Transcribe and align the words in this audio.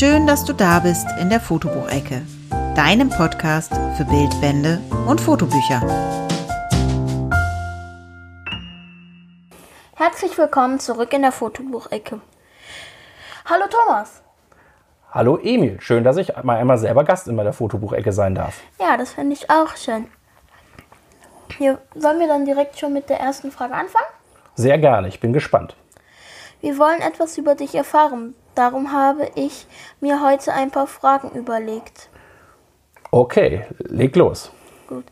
Schön, 0.00 0.26
dass 0.26 0.46
du 0.46 0.54
da 0.54 0.78
bist 0.78 1.06
in 1.20 1.28
der 1.28 1.40
Fotobuchecke, 1.40 2.22
deinem 2.74 3.10
Podcast 3.10 3.70
für 3.98 4.06
Bildbände 4.06 4.80
und 5.06 5.20
Fotobücher. 5.20 5.82
Herzlich 9.96 10.38
willkommen 10.38 10.80
zurück 10.80 11.12
in 11.12 11.20
der 11.20 11.32
Fotobuchecke. 11.32 12.18
Hallo 13.44 13.66
Thomas. 13.68 14.22
Hallo 15.10 15.36
Emil, 15.36 15.78
schön, 15.82 16.02
dass 16.02 16.16
ich 16.16 16.32
mal 16.44 16.56
einmal 16.56 16.78
selber 16.78 17.04
Gast 17.04 17.28
in 17.28 17.34
meiner 17.34 17.52
Fotobuchecke 17.52 18.12
sein 18.12 18.34
darf. 18.34 18.58
Ja, 18.80 18.96
das 18.96 19.12
finde 19.12 19.34
ich 19.34 19.50
auch 19.50 19.76
schön. 19.76 20.06
Hier, 21.58 21.78
sollen 21.94 22.20
wir 22.20 22.26
dann 22.26 22.46
direkt 22.46 22.78
schon 22.78 22.94
mit 22.94 23.10
der 23.10 23.20
ersten 23.20 23.52
Frage 23.52 23.74
anfangen? 23.74 24.08
Sehr 24.54 24.78
gerne, 24.78 25.08
ich 25.08 25.20
bin 25.20 25.34
gespannt. 25.34 25.76
Wir 26.62 26.78
wollen 26.78 27.02
etwas 27.02 27.36
über 27.36 27.54
dich 27.54 27.74
erfahren. 27.74 28.34
Darum 28.54 28.92
habe 28.92 29.30
ich 29.34 29.66
mir 30.00 30.22
heute 30.22 30.52
ein 30.52 30.70
paar 30.70 30.86
Fragen 30.86 31.30
überlegt. 31.30 32.08
Okay, 33.10 33.66
leg 33.78 34.14
los. 34.16 34.52
Gut. 34.86 35.04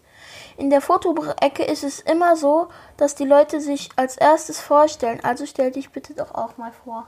In 0.57 0.71
der 0.71 0.81
Fotobuchecke 0.81 1.63
ist 1.65 1.85
es 1.85 2.01
immer 2.01 2.37
so, 2.37 2.69
dass 2.97 3.15
die 3.15 3.25
Leute 3.25 3.61
sich 3.61 3.91
als 3.97 4.17
erstes 4.17 4.61
vorstellen. 4.61 5.21
Also 5.23 5.47
stell 5.47 5.71
dich 5.71 5.91
bitte 5.91 6.15
doch 6.15 6.35
auch 6.35 6.57
mal 6.57 6.73
vor. 6.85 7.07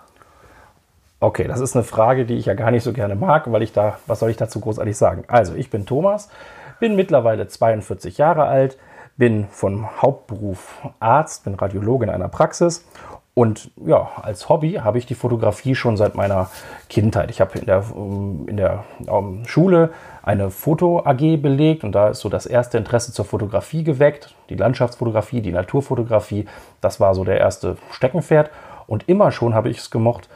Okay, 1.23 1.47
das 1.47 1.61
ist 1.61 1.77
eine 1.77 1.84
Frage, 1.84 2.25
die 2.25 2.37
ich 2.39 2.47
ja 2.47 2.55
gar 2.55 2.70
nicht 2.70 2.83
so 2.83 2.95
gerne 2.95 3.15
mag, 3.15 3.53
weil 3.53 3.62
ich 3.62 3.73
da, 3.73 3.98
was 4.06 4.20
soll 4.20 4.31
ich 4.31 4.39
dazu 4.39 4.59
großartig 4.59 4.97
sagen? 4.97 5.25
Also, 5.28 5.55
ich 5.55 5.69
bin 5.69 5.84
Thomas, 5.84 6.31
bin 6.78 6.97
mittlerweile 6.97 7.47
42 7.47 8.17
Jahre 8.17 8.45
alt, 8.45 8.78
bin 9.19 9.47
von 9.48 10.01
Hauptberuf 10.01 10.78
Arzt, 10.98 11.45
bin 11.45 11.55
Radiologe 11.56 12.06
in 12.06 12.11
einer 12.11 12.28
Praxis 12.28 12.87
und 13.34 13.70
ja, 13.77 14.09
als 14.20 14.48
Hobby 14.48 14.73
habe 14.75 14.98
ich 14.98 15.07
die 15.07 15.15
Fotografie 15.15 15.75
schon 15.75 15.97
seit 15.97 16.15
meiner 16.15 16.51
Kindheit. 16.89 17.30
Ich 17.30 17.41
habe 17.41 17.59
in 17.59 17.66
der, 17.66 17.84
in 17.95 18.56
der 18.56 18.84
um, 19.06 19.47
Schule 19.47 19.91
eine 20.23 20.50
Foto-AG 20.50 21.41
belegt 21.41 21.84
und 21.84 21.92
da 21.92 22.08
ist 22.08 22.20
so 22.20 22.28
das 22.28 22.45
erste 22.47 22.77
Interesse 22.77 23.12
zur 23.12 23.25
Fotografie 23.25 23.84
geweckt. 23.84 24.34
Die 24.48 24.56
Landschaftsfotografie, 24.56 25.41
die 25.41 25.53
Naturfotografie, 25.53 26.47
das 26.81 26.98
war 26.98 27.14
so 27.14 27.25
der 27.25 27.39
erste 27.39 27.77
Steckenpferd. 27.92 28.51
Und 28.86 29.08
immer 29.08 29.31
schon 29.31 29.55
habe 29.55 29.70
ich 29.70 29.78
es 29.78 29.91
gemocht, 29.91 30.28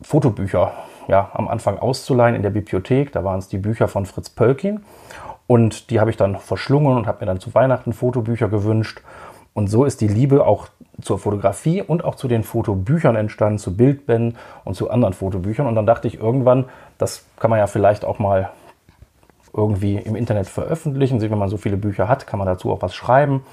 Fotobücher 0.00 0.72
ja, 1.08 1.30
am 1.34 1.48
Anfang 1.48 1.78
auszuleihen 1.78 2.34
in 2.34 2.42
der 2.42 2.50
Bibliothek. 2.50 3.12
Da 3.12 3.24
waren 3.24 3.40
es 3.40 3.48
die 3.48 3.58
Bücher 3.58 3.88
von 3.88 4.06
Fritz 4.06 4.30
Pölkin. 4.30 4.82
Und 5.46 5.90
die 5.90 6.00
habe 6.00 6.10
ich 6.10 6.16
dann 6.16 6.38
verschlungen 6.38 6.96
und 6.96 7.06
habe 7.06 7.20
mir 7.20 7.26
dann 7.26 7.40
zu 7.40 7.54
Weihnachten 7.54 7.92
Fotobücher 7.92 8.48
gewünscht. 8.48 9.02
Und 9.54 9.68
so 9.68 9.84
ist 9.84 10.00
die 10.00 10.08
Liebe 10.08 10.46
auch 10.46 10.68
zur 11.00 11.18
Fotografie 11.18 11.82
und 11.82 12.04
auch 12.04 12.14
zu 12.14 12.28
den 12.28 12.42
Fotobüchern 12.42 13.16
entstanden, 13.16 13.58
zu 13.58 13.76
Bildbänden 13.76 14.38
und 14.64 14.74
zu 14.74 14.90
anderen 14.90 15.14
Fotobüchern. 15.14 15.66
Und 15.66 15.74
dann 15.74 15.86
dachte 15.86 16.08
ich 16.08 16.18
irgendwann, 16.18 16.66
das 16.98 17.24
kann 17.38 17.50
man 17.50 17.58
ja 17.58 17.66
vielleicht 17.66 18.04
auch 18.04 18.18
mal 18.18 18.50
irgendwie 19.54 19.96
im 19.96 20.16
Internet 20.16 20.48
veröffentlichen. 20.48 21.20
Wenn 21.20 21.36
man 21.36 21.48
so 21.48 21.58
viele 21.58 21.76
Bücher 21.76 22.08
hat, 22.08 22.26
kann 22.26 22.38
man 22.38 22.46
dazu 22.46 22.72
auch 22.72 22.82
was 22.82 22.94
schreiben. 22.94 23.44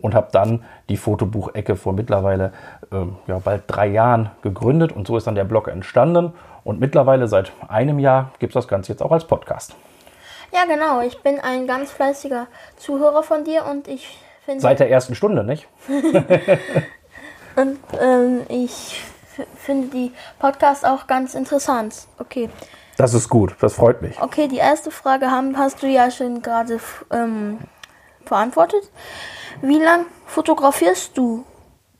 Und 0.00 0.14
habe 0.14 0.28
dann 0.30 0.64
die 0.88 0.96
Fotobuchecke 0.96 1.74
vor 1.74 1.92
mittlerweile 1.92 2.52
ähm, 2.92 3.16
ja, 3.26 3.38
bald 3.38 3.64
drei 3.66 3.88
Jahren 3.88 4.30
gegründet. 4.42 4.92
Und 4.92 5.06
so 5.06 5.16
ist 5.16 5.26
dann 5.26 5.34
der 5.34 5.44
Blog 5.44 5.68
entstanden. 5.68 6.34
Und 6.62 6.78
mittlerweile 6.78 7.26
seit 7.26 7.52
einem 7.68 7.98
Jahr 7.98 8.32
gibt 8.38 8.50
es 8.50 8.54
das 8.54 8.68
Ganze 8.68 8.92
jetzt 8.92 9.02
auch 9.02 9.12
als 9.12 9.24
Podcast. 9.24 9.74
Ja, 10.52 10.64
genau. 10.66 11.00
Ich 11.00 11.22
bin 11.22 11.40
ein 11.40 11.66
ganz 11.66 11.90
fleißiger 11.90 12.46
Zuhörer 12.76 13.22
von 13.22 13.44
dir 13.44 13.64
und 13.66 13.88
ich 13.88 14.18
finde. 14.48 14.62
Seit 14.62 14.80
der 14.80 14.90
ersten 14.90 15.14
Stunde, 15.14 15.44
nicht? 15.44 15.68
und 17.56 17.78
ähm, 18.00 18.40
ich 18.48 19.02
finde 19.58 19.88
die 19.88 20.12
Podcasts 20.38 20.84
auch 20.84 21.06
ganz 21.06 21.34
interessant. 21.34 21.94
Okay. 22.18 22.48
Das 22.96 23.12
ist 23.14 23.28
gut, 23.28 23.54
das 23.60 23.74
freut 23.74 24.00
mich. 24.00 24.20
Okay, 24.20 24.48
die 24.48 24.56
erste 24.56 24.90
Frage 24.90 25.30
haben, 25.30 25.56
hast 25.58 25.82
du 25.82 25.86
ja 25.86 26.10
schon 26.10 26.40
gerade 26.40 26.80
ähm, 27.12 27.58
beantwortet. 28.24 28.90
Wie 29.60 29.78
lange 29.78 30.06
fotografierst 30.26 31.16
du 31.16 31.44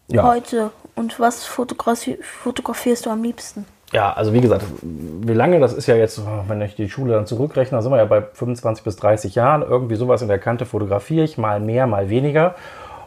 ja. 0.09 0.23
heute 0.23 0.73
und 0.97 1.21
was 1.21 1.45
fotografi 1.45 2.19
fotografierst 2.23 3.07
du 3.07 3.11
am 3.11 3.23
liebsten? 3.23 3.67
Ja, 3.93 4.13
also 4.13 4.35
wie 4.35 4.41
gesagt, 4.43 4.67
wie 4.83 5.33
lange, 5.33 5.61
das 5.61 5.73
ist 5.73 5.87
ja 5.87 5.97
jetzt, 5.97 6.21
wenn 6.47 6.61
ich 6.61 6.75
die 6.75 6.91
Schule 6.91 7.15
dann 7.15 7.27
zurückrechne, 7.27 7.81
sind 7.81 7.91
wir 7.91 7.97
ja 7.97 8.05
bei 8.05 8.21
25 8.21 8.85
bis 8.85 8.97
30 8.97 9.35
Jahren. 9.35 9.63
Irgendwie 9.63 9.95
sowas 9.95 10.21
in 10.21 10.29
der 10.29 10.39
Kante 10.39 10.67
fotografiere 10.67 11.25
ich, 11.25 11.39
mal 11.39 11.59
mehr, 11.59 11.87
mal 11.87 12.11
weniger. 12.11 12.55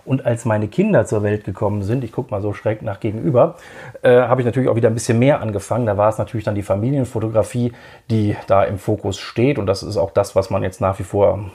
Und 0.04 0.26
als 0.26 0.46
meine 0.46 0.68
Kinder 0.68 1.06
zur 1.06 1.22
Welt 1.22 1.44
gekommen 1.44 1.84
sind, 1.84 2.04
ich 2.04 2.12
gucke 2.12 2.32
mal 2.32 2.42
so 2.42 2.54
schräg 2.54 2.82
nach 2.82 3.00
gegenüber, 3.00 3.56
äh, 4.02 4.22
habe 4.22 4.42
ich 4.42 4.46
natürlich 4.46 4.70
auch 4.70 4.76
wieder 4.76 4.90
ein 4.90 4.96
bisschen 4.96 5.20
mehr 5.20 5.42
angefangen. 5.42 5.86
Da 5.86 5.98
war 5.98 6.10
es 6.10 6.18
natürlich 6.18 6.44
dann 6.44 6.56
die 6.56 6.64
Familienfotografie, 6.64 7.74
die 8.10 8.36
da 8.48 8.64
im 8.64 8.80
Fokus 8.80 9.20
steht. 9.20 9.60
Und 9.60 9.68
das 9.68 9.84
ist 9.84 9.98
auch 9.98 10.10
das, 10.10 10.36
was 10.36 10.50
man 10.50 10.64
jetzt 10.64 10.82
nach 10.82 10.98
wie 10.98 11.04
vor, 11.04 11.46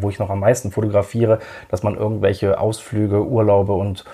wo 0.00 0.08
ich 0.08 0.18
noch 0.18 0.30
am 0.30 0.40
meisten 0.40 0.70
fotografiere, 0.70 1.40
dass 1.70 1.82
man 1.82 1.94
irgendwelche 1.94 2.58
Ausflüge, 2.58 3.22
Urlaube 3.22 3.74
und 3.74 4.04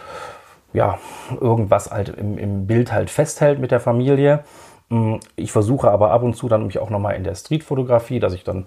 ja, 0.72 0.98
irgendwas 1.40 1.90
halt 1.90 2.10
im, 2.10 2.38
im 2.38 2.66
Bild 2.66 2.92
halt 2.92 3.10
festhält 3.10 3.58
mit 3.58 3.70
der 3.70 3.80
Familie. 3.80 4.44
Mm, 4.88 5.16
ich 5.36 5.52
versuche 5.52 5.90
aber 5.90 6.10
ab 6.10 6.22
und 6.22 6.34
zu 6.34 6.48
dann 6.48 6.66
mich 6.66 6.78
auch 6.78 6.90
nochmal 6.90 7.14
in 7.14 7.24
der 7.24 7.34
Streetfotografie, 7.34 8.20
dass 8.20 8.34
ich 8.34 8.44
dann 8.44 8.66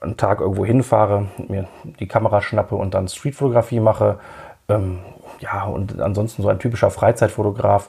einen 0.00 0.16
Tag 0.16 0.40
irgendwo 0.40 0.64
hinfahre, 0.64 1.26
mir 1.48 1.66
die 2.00 2.08
Kamera 2.08 2.42
schnappe 2.42 2.74
und 2.74 2.94
dann 2.94 3.08
Streetfotografie 3.08 3.80
mache. 3.80 4.18
Ähm, 4.68 5.00
ja, 5.40 5.64
und 5.64 6.00
ansonsten 6.00 6.42
so 6.42 6.48
ein 6.48 6.58
typischer 6.58 6.90
Freizeitfotograf, 6.90 7.88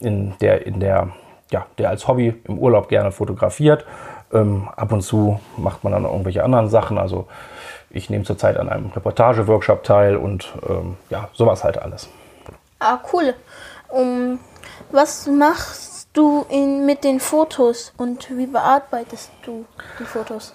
in 0.00 0.34
der, 0.40 0.66
in 0.66 0.80
der, 0.80 1.08
ja, 1.50 1.66
der 1.78 1.90
als 1.90 2.06
Hobby 2.08 2.34
im 2.44 2.58
Urlaub 2.58 2.88
gerne 2.88 3.12
fotografiert. 3.12 3.86
Ähm, 4.32 4.68
ab 4.74 4.92
und 4.92 5.02
zu 5.02 5.40
macht 5.56 5.84
man 5.84 5.92
dann 5.92 6.04
irgendwelche 6.04 6.42
anderen 6.42 6.68
Sachen. 6.68 6.98
Also 6.98 7.26
ich 7.90 8.10
nehme 8.10 8.24
zurzeit 8.24 8.56
an 8.56 8.68
einem 8.68 8.90
Reportage-Workshop 8.90 9.84
teil 9.84 10.16
und 10.16 10.52
ähm, 10.68 10.96
ja, 11.10 11.28
sowas 11.32 11.64
halt 11.64 11.78
alles. 11.78 12.10
Ah, 12.78 13.00
cool. 13.12 13.34
Um, 13.88 14.38
was 14.90 15.26
machst 15.26 16.08
du 16.12 16.44
in, 16.48 16.86
mit 16.86 17.04
den 17.04 17.20
Fotos 17.20 17.92
und 17.96 18.28
wie 18.36 18.46
bearbeitest 18.46 19.30
du 19.44 19.64
die 19.98 20.04
Fotos? 20.04 20.54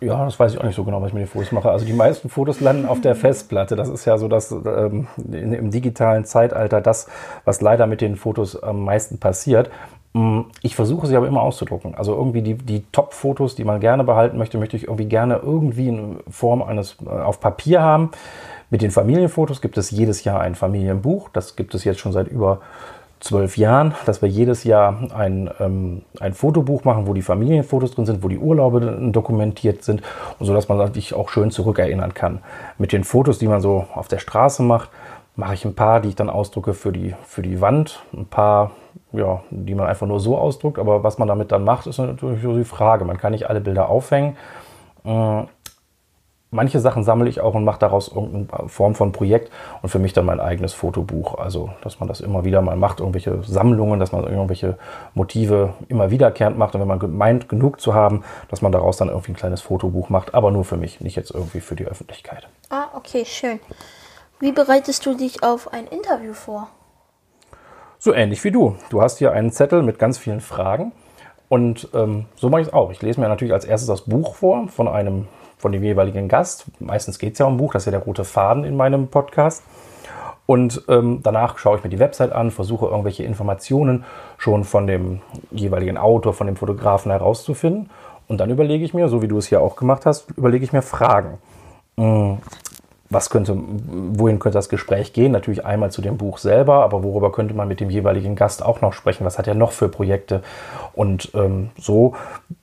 Ja, 0.00 0.24
das 0.24 0.38
weiß 0.38 0.52
ich 0.52 0.60
auch 0.60 0.64
nicht 0.64 0.76
so 0.76 0.84
genau, 0.84 1.02
was 1.02 1.08
ich 1.08 1.14
mit 1.14 1.22
den 1.22 1.28
Fotos 1.28 1.50
mache. 1.50 1.70
Also 1.70 1.84
die 1.84 1.92
meisten 1.92 2.28
Fotos 2.28 2.60
landen 2.60 2.86
auf 2.86 3.00
der 3.00 3.14
Festplatte. 3.16 3.74
Das 3.74 3.88
ist 3.88 4.04
ja 4.04 4.16
so 4.16 4.28
das 4.28 4.52
ähm, 4.52 5.08
im 5.16 5.70
digitalen 5.70 6.24
Zeitalter 6.24 6.80
das, 6.80 7.08
was 7.44 7.60
leider 7.60 7.86
mit 7.86 8.00
den 8.00 8.16
Fotos 8.16 8.60
am 8.62 8.84
meisten 8.84 9.18
passiert. 9.18 9.70
Mm, 10.12 10.42
ich 10.62 10.76
versuche 10.76 11.06
sie 11.06 11.16
aber 11.16 11.26
immer 11.26 11.42
auszudrucken. 11.42 11.94
Also 11.96 12.14
irgendwie 12.14 12.42
die, 12.42 12.54
die 12.54 12.84
Top-Fotos, 12.92 13.56
die 13.56 13.64
man 13.64 13.80
gerne 13.80 14.04
behalten 14.04 14.38
möchte, 14.38 14.58
möchte 14.58 14.76
ich 14.76 14.84
irgendwie 14.84 15.06
gerne 15.06 15.40
irgendwie 15.42 15.88
in 15.88 16.20
Form 16.30 16.62
eines 16.62 16.96
äh, 17.04 17.08
auf 17.08 17.40
Papier 17.40 17.82
haben. 17.82 18.10
Mit 18.70 18.82
den 18.82 18.90
Familienfotos 18.90 19.60
gibt 19.60 19.78
es 19.78 19.90
jedes 19.90 20.24
Jahr 20.24 20.40
ein 20.40 20.54
Familienbuch. 20.54 21.30
Das 21.30 21.56
gibt 21.56 21.74
es 21.74 21.84
jetzt 21.84 22.00
schon 22.00 22.12
seit 22.12 22.28
über 22.28 22.60
zwölf 23.20 23.56
Jahren, 23.56 23.94
dass 24.06 24.22
wir 24.22 24.28
jedes 24.28 24.64
Jahr 24.64 25.10
ein, 25.14 25.50
ähm, 25.58 26.02
ein 26.20 26.34
Fotobuch 26.34 26.84
machen, 26.84 27.06
wo 27.06 27.14
die 27.14 27.22
Familienfotos 27.22 27.92
drin 27.94 28.06
sind, 28.06 28.22
wo 28.22 28.28
die 28.28 28.38
Urlaube 28.38 29.10
dokumentiert 29.12 29.82
sind 29.82 30.02
und 30.38 30.46
so, 30.46 30.54
dass 30.54 30.68
man 30.68 30.94
sich 30.94 31.14
auch 31.14 31.28
schön 31.28 31.50
zurückerinnern 31.50 32.14
kann. 32.14 32.40
Mit 32.78 32.92
den 32.92 33.04
Fotos, 33.04 33.38
die 33.38 33.48
man 33.48 33.60
so 33.60 33.86
auf 33.94 34.08
der 34.08 34.18
Straße 34.18 34.62
macht, 34.62 34.90
mache 35.34 35.54
ich 35.54 35.64
ein 35.64 35.74
paar, 35.74 36.00
die 36.00 36.10
ich 36.10 36.16
dann 36.16 36.30
ausdrucke 36.30 36.74
für 36.74 36.92
die, 36.92 37.14
für 37.24 37.42
die 37.42 37.60
Wand, 37.60 38.02
ein 38.12 38.26
paar, 38.26 38.72
ja, 39.12 39.42
die 39.50 39.74
man 39.74 39.86
einfach 39.86 40.06
nur 40.06 40.20
so 40.20 40.36
ausdruckt. 40.36 40.78
Aber 40.78 41.02
was 41.02 41.18
man 41.18 41.28
damit 41.28 41.52
dann 41.52 41.64
macht, 41.64 41.86
ist 41.86 41.98
natürlich 41.98 42.42
so 42.42 42.56
die 42.56 42.64
Frage. 42.64 43.04
Man 43.04 43.18
kann 43.18 43.32
nicht 43.32 43.48
alle 43.48 43.60
Bilder 43.60 43.88
aufhängen. 43.88 44.36
Äh, 45.04 45.42
manche 46.50 46.80
Sachen 46.80 47.04
sammle 47.04 47.28
ich 47.28 47.40
auch 47.40 47.54
und 47.54 47.64
mache 47.64 47.78
daraus 47.78 48.08
irgendeine 48.08 48.68
Form 48.68 48.94
von 48.94 49.12
Projekt 49.12 49.50
und 49.82 49.88
für 49.88 49.98
mich 49.98 50.12
dann 50.12 50.24
mein 50.24 50.40
eigenes 50.40 50.72
Fotobuch. 50.72 51.38
Also, 51.38 51.70
dass 51.82 52.00
man 52.00 52.08
das 52.08 52.20
immer 52.20 52.44
wieder 52.44 52.62
mal 52.62 52.76
macht, 52.76 53.00
irgendwelche 53.00 53.42
Sammlungen, 53.42 54.00
dass 54.00 54.12
man 54.12 54.24
irgendwelche 54.24 54.78
Motive 55.14 55.74
immer 55.88 56.10
wiederkehrend 56.10 56.56
macht 56.56 56.74
und 56.74 56.80
wenn 56.80 56.88
man 56.88 57.16
meint, 57.16 57.48
genug 57.48 57.80
zu 57.80 57.94
haben, 57.94 58.24
dass 58.48 58.62
man 58.62 58.72
daraus 58.72 58.96
dann 58.96 59.08
irgendwie 59.08 59.32
ein 59.32 59.36
kleines 59.36 59.60
Fotobuch 59.60 60.08
macht, 60.08 60.34
aber 60.34 60.50
nur 60.50 60.64
für 60.64 60.76
mich, 60.76 61.00
nicht 61.00 61.16
jetzt 61.16 61.30
irgendwie 61.30 61.60
für 61.60 61.76
die 61.76 61.84
Öffentlichkeit. 61.84 62.48
Ah, 62.70 62.86
okay, 62.94 63.24
schön. 63.24 63.60
Wie 64.40 64.52
bereitest 64.52 65.04
du 65.04 65.14
dich 65.14 65.42
auf 65.42 65.72
ein 65.72 65.86
Interview 65.86 66.32
vor? 66.32 66.68
So 67.98 68.14
ähnlich 68.14 68.42
wie 68.44 68.52
du. 68.52 68.76
Du 68.90 69.02
hast 69.02 69.18
hier 69.18 69.32
einen 69.32 69.50
Zettel 69.50 69.82
mit 69.82 69.98
ganz 69.98 70.18
vielen 70.18 70.40
Fragen. 70.40 70.92
Und 71.48 71.88
ähm, 71.94 72.26
so 72.36 72.48
mache 72.48 72.60
ich 72.60 72.68
es 72.68 72.72
auch. 72.72 72.90
Ich 72.90 73.02
lese 73.02 73.20
mir 73.20 73.28
natürlich 73.28 73.54
als 73.54 73.64
erstes 73.64 73.88
das 73.88 74.02
Buch 74.02 74.36
vor 74.36 74.68
von 74.68 74.86
einem 74.86 75.26
von 75.58 75.72
dem 75.72 75.82
jeweiligen 75.82 76.28
Gast. 76.28 76.66
Meistens 76.78 77.18
geht 77.18 77.34
es 77.34 77.38
ja 77.38 77.46
um 77.46 77.56
Buch, 77.56 77.72
das 77.72 77.82
ist 77.82 77.86
ja 77.86 77.92
der 77.92 78.02
rote 78.02 78.24
Faden 78.24 78.64
in 78.64 78.76
meinem 78.76 79.08
Podcast. 79.08 79.62
Und 80.46 80.82
ähm, 80.88 81.20
danach 81.22 81.58
schaue 81.58 81.76
ich 81.76 81.84
mir 81.84 81.90
die 81.90 81.98
Website 81.98 82.32
an, 82.32 82.50
versuche 82.50 82.86
irgendwelche 82.86 83.22
Informationen 83.22 84.04
schon 84.38 84.64
von 84.64 84.86
dem 84.86 85.20
jeweiligen 85.50 85.98
Autor, 85.98 86.32
von 86.32 86.46
dem 86.46 86.56
Fotografen 86.56 87.10
herauszufinden. 87.10 87.90
Und 88.28 88.38
dann 88.38 88.50
überlege 88.50 88.84
ich 88.84 88.94
mir, 88.94 89.08
so 89.08 89.20
wie 89.20 89.28
du 89.28 89.36
es 89.36 89.46
hier 89.46 89.60
auch 89.60 89.76
gemacht 89.76 90.06
hast, 90.06 90.30
überlege 90.36 90.64
ich 90.64 90.72
mir 90.72 90.80
Fragen. 90.80 91.38
Was 93.10 93.30
könnte, 93.30 93.56
wohin 93.56 94.38
könnte 94.38 94.58
das 94.58 94.68
Gespräch 94.68 95.14
gehen? 95.14 95.32
Natürlich 95.32 95.64
einmal 95.64 95.90
zu 95.90 96.02
dem 96.02 96.18
Buch 96.18 96.38
selber, 96.38 96.84
aber 96.84 97.02
worüber 97.02 97.32
könnte 97.32 97.54
man 97.54 97.66
mit 97.66 97.80
dem 97.80 97.88
jeweiligen 97.88 98.36
Gast 98.36 98.62
auch 98.62 98.82
noch 98.82 98.92
sprechen? 98.92 99.24
Was 99.24 99.38
hat 99.38 99.46
er 99.46 99.54
noch 99.54 99.72
für 99.72 99.88
Projekte? 99.88 100.42
Und 100.94 101.30
ähm, 101.34 101.70
so 101.78 102.14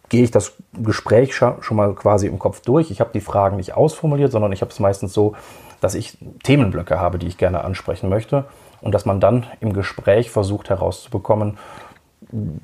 gehe 0.09 0.23
ich 0.23 0.31
das 0.31 0.53
Gespräch 0.73 1.35
schon 1.35 1.57
mal 1.71 1.95
quasi 1.95 2.27
im 2.27 2.37
Kopf 2.37 2.61
durch. 2.61 2.91
Ich 2.91 2.99
habe 2.99 3.09
die 3.13 3.21
Fragen 3.21 3.57
nicht 3.57 3.73
ausformuliert, 3.73 4.31
sondern 4.31 4.51
ich 4.51 4.61
habe 4.61 4.71
es 4.71 4.79
meistens 4.79 5.13
so, 5.13 5.35
dass 5.81 5.95
ich 5.95 6.17
Themenblöcke 6.43 6.99
habe, 6.99 7.17
die 7.17 7.27
ich 7.27 7.37
gerne 7.37 7.63
ansprechen 7.63 8.09
möchte 8.09 8.45
und 8.81 8.93
dass 8.93 9.05
man 9.05 9.19
dann 9.19 9.47
im 9.61 9.73
Gespräch 9.73 10.29
versucht 10.29 10.69
herauszubekommen, 10.69 11.57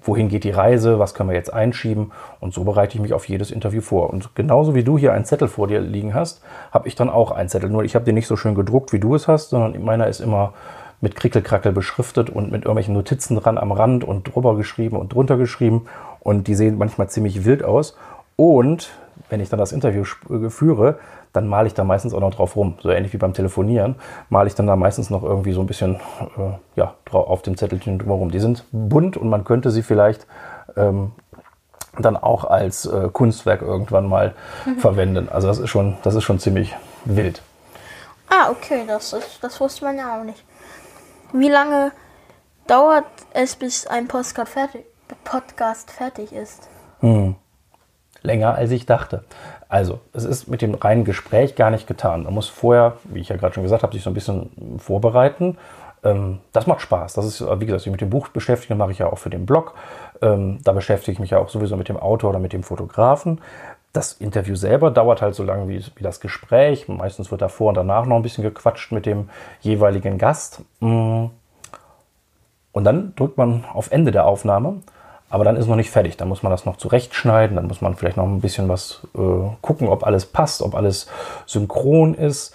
wohin 0.04 0.30
geht 0.30 0.44
die 0.44 0.52
Reise, 0.52 1.00
was 1.00 1.14
können 1.14 1.30
wir 1.30 1.36
jetzt 1.36 1.54
einschieben 1.54 2.12
und 2.40 2.54
so 2.54 2.64
bereite 2.64 2.96
ich 2.96 3.02
mich 3.02 3.14
auf 3.14 3.28
jedes 3.28 3.52
Interview 3.52 3.82
vor. 3.82 4.10
Und 4.10 4.36
genauso 4.36 4.76
wie 4.76 4.84
du 4.84 4.98
hier 4.98 5.14
einen 5.14 5.26
Zettel 5.26 5.48
vor 5.48 5.68
dir 5.68 5.80
liegen 5.80 6.14
hast, 6.14 6.42
habe 6.72 6.88
ich 6.88 6.96
dann 6.96 7.10
auch 7.10 7.32
einen 7.32 7.50
Zettel. 7.50 7.70
Nur 7.70 7.84
ich 7.84 7.96
habe 7.96 8.06
den 8.06 8.16
nicht 8.16 8.28
so 8.28 8.36
schön 8.36 8.56
gedruckt, 8.56 8.94
wie 8.94 9.00
du 9.00 9.16
es 9.16 9.28
hast, 9.28 9.50
sondern 9.50 9.82
meiner 9.84 10.08
ist 10.08 10.20
immer 10.20 10.54
mit 11.02 11.16
Krickelkrackel 11.16 11.72
beschriftet 11.72 12.30
und 12.30 12.52
mit 12.52 12.64
irgendwelchen 12.64 12.94
Notizen 12.94 13.36
dran 13.36 13.58
am 13.58 13.72
Rand 13.72 14.04
und 14.04 14.24
drüber 14.24 14.56
geschrieben 14.56 14.98
und 14.98 15.14
drunter 15.14 15.38
geschrieben 15.38 15.88
und 16.20 16.48
die 16.48 16.56
sehen 16.56 16.78
manchmal 16.78 17.10
ziemlich 17.10 17.44
wild 17.44 17.64
aus. 17.64 17.98
Und 18.36 18.92
wenn 19.30 19.40
ich 19.40 19.50
dann 19.50 19.60
das 19.60 19.72
Interview 19.72 20.04
führe, 20.50 21.00
dann 21.34 21.48
male 21.48 21.68
ich 21.68 21.74
da 21.74 21.84
meistens 21.84 22.14
auch 22.14 22.20
noch 22.20 22.34
drauf 22.34 22.56
rum. 22.56 22.78
So 22.82 22.90
ähnlich 22.90 23.14
wie 23.14 23.18
beim 23.18 23.34
Telefonieren, 23.34 23.96
male 24.30 24.48
ich 24.48 24.56
dann 24.56 24.68
da 24.68 24.76
meistens 24.76 25.10
noch 25.10 25.24
irgendwie 25.24 25.54
so 25.54 25.62
ein 25.62 25.68
bisschen 25.68 25.96
äh, 25.96 26.54
ja, 26.76 26.96
auf 27.12 27.42
dem 27.42 27.58
Zettelchen 27.58 28.00
drumherum. 28.00 28.32
Die 28.32 28.40
sind 28.40 28.66
bunt 28.72 29.18
und 29.18 29.30
man 29.30 29.44
könnte 29.44 29.72
sie 29.72 29.84
vielleicht 29.84 30.28
ähm, 30.76 31.12
dann 32.00 32.18
auch 32.18 32.46
als 32.46 32.86
äh, 32.86 33.10
Kunstwerk 33.12 33.62
irgendwann 33.62 34.08
mal 34.08 34.34
mhm. 34.66 34.78
verwenden. 34.80 35.30
Also 35.30 35.48
das 35.48 35.60
ist 35.60 35.70
schon, 35.70 35.98
das 36.04 36.16
ist 36.16 36.24
schon 36.24 36.40
ziemlich 36.40 36.76
wild. 37.06 37.42
Ah, 38.30 38.50
okay, 38.50 38.84
das, 38.88 39.14
ist, 39.14 39.40
das 39.42 39.60
wusste 39.60 39.86
man 39.86 39.98
ja 39.98 40.20
auch 40.20 40.24
nicht. 40.24 40.44
Wie 41.34 41.50
lange 41.50 41.92
dauert 42.68 43.06
es, 43.34 43.56
bis 43.56 43.88
ein 43.88 44.08
Podcast 44.08 44.52
fertig, 44.52 44.86
Podcast 45.24 45.92
fertig 45.92 46.34
ist? 46.34 46.68
Hm. 47.02 47.36
Länger 48.24 48.56
als 48.56 48.72
ich 48.72 48.86
dachte. 48.86 49.24
Also, 49.70 50.00
es 50.14 50.26
ist 50.26 50.48
mit 50.48 50.62
dem 50.62 50.76
reinen 50.76 51.06
Gespräch 51.06 51.56
gar 51.56 51.72
nicht 51.72 51.88
getan. 51.88 52.24
Man 52.24 52.34
muss 52.34 52.50
vorher, 52.50 52.98
wie 53.06 53.20
ich 53.20 53.30
ja 53.30 53.38
gerade 53.38 53.54
schon 53.54 53.64
gesagt 53.64 53.84
habe, 53.84 53.94
sich 53.94 54.04
so 54.04 54.10
ein 54.10 54.14
bisschen 54.14 54.80
vorbereiten. 54.80 55.58
Ähm, 56.04 56.40
das 56.52 56.68
macht 56.68 56.82
Spaß. 56.82 57.14
Das 57.14 57.26
ist, 57.26 57.42
wie 57.42 57.66
gesagt, 57.66 57.86
ich 57.86 57.92
mit 57.92 58.02
dem 58.02 58.10
Buch 58.10 58.28
beschäftige, 58.30 58.76
mache 58.76 58.92
ich 58.92 59.00
ja 59.00 59.08
auch 59.08 59.18
für 59.18 59.30
den 59.30 59.46
Blog. 59.46 59.74
Ähm, 60.22 60.60
da 60.64 60.72
beschäftige 60.72 61.14
ich 61.14 61.20
mich 61.20 61.30
ja 61.32 61.40
auch 61.40 61.50
sowieso 61.50 61.78
mit 61.78 61.90
dem 61.90 61.98
Autor 61.98 62.32
oder 62.32 62.40
mit 62.40 62.54
dem 62.54 62.64
Fotografen. 62.64 63.40
Das 63.94 64.14
Interview 64.14 64.56
selber 64.56 64.90
dauert 64.90 65.22
halt 65.22 65.36
so 65.36 65.44
lange 65.44 65.68
wie, 65.68 65.84
wie 65.96 66.04
das 66.04 66.20
Gespräch. 66.20 66.88
Meistens 66.88 67.32
wird 67.32 67.42
davor 67.42 67.70
und 67.70 67.76
danach 67.76 68.06
noch 68.06 68.16
ein 68.16 68.22
bisschen 68.24 68.44
gequatscht 68.44 68.92
mit 68.92 69.06
dem 69.06 69.30
jeweiligen 69.62 70.18
Gast. 70.18 70.62
Mm. 70.80 71.26
Und 72.74 72.84
dann 72.86 73.14
drückt 73.16 73.38
man 73.38 73.66
auf 73.74 73.92
Ende 73.92 74.12
der 74.12 74.26
Aufnahme 74.26 74.82
aber 75.32 75.46
dann 75.46 75.56
ist 75.56 75.68
noch 75.68 75.78
nicht 75.78 75.90
fertig. 75.90 76.18
Dann 76.18 76.28
muss 76.28 76.44
man 76.44 76.52
das 76.52 76.66
noch 76.66 76.76
zurechtschneiden. 76.76 77.56
Dann 77.56 77.68
muss 77.68 77.82
man 77.82 77.96
vielleicht 77.96 78.18
noch 78.18 78.26
ein 78.26 78.42
bisschen 78.42 78.68
was 78.68 79.00
äh, 79.16 79.20
gucken, 79.62 79.88
ob 79.88 80.06
alles 80.06 80.26
passt, 80.26 80.62
ob 80.62 80.76
alles 80.76 81.08
synchron 81.46 82.14
ist. 82.14 82.54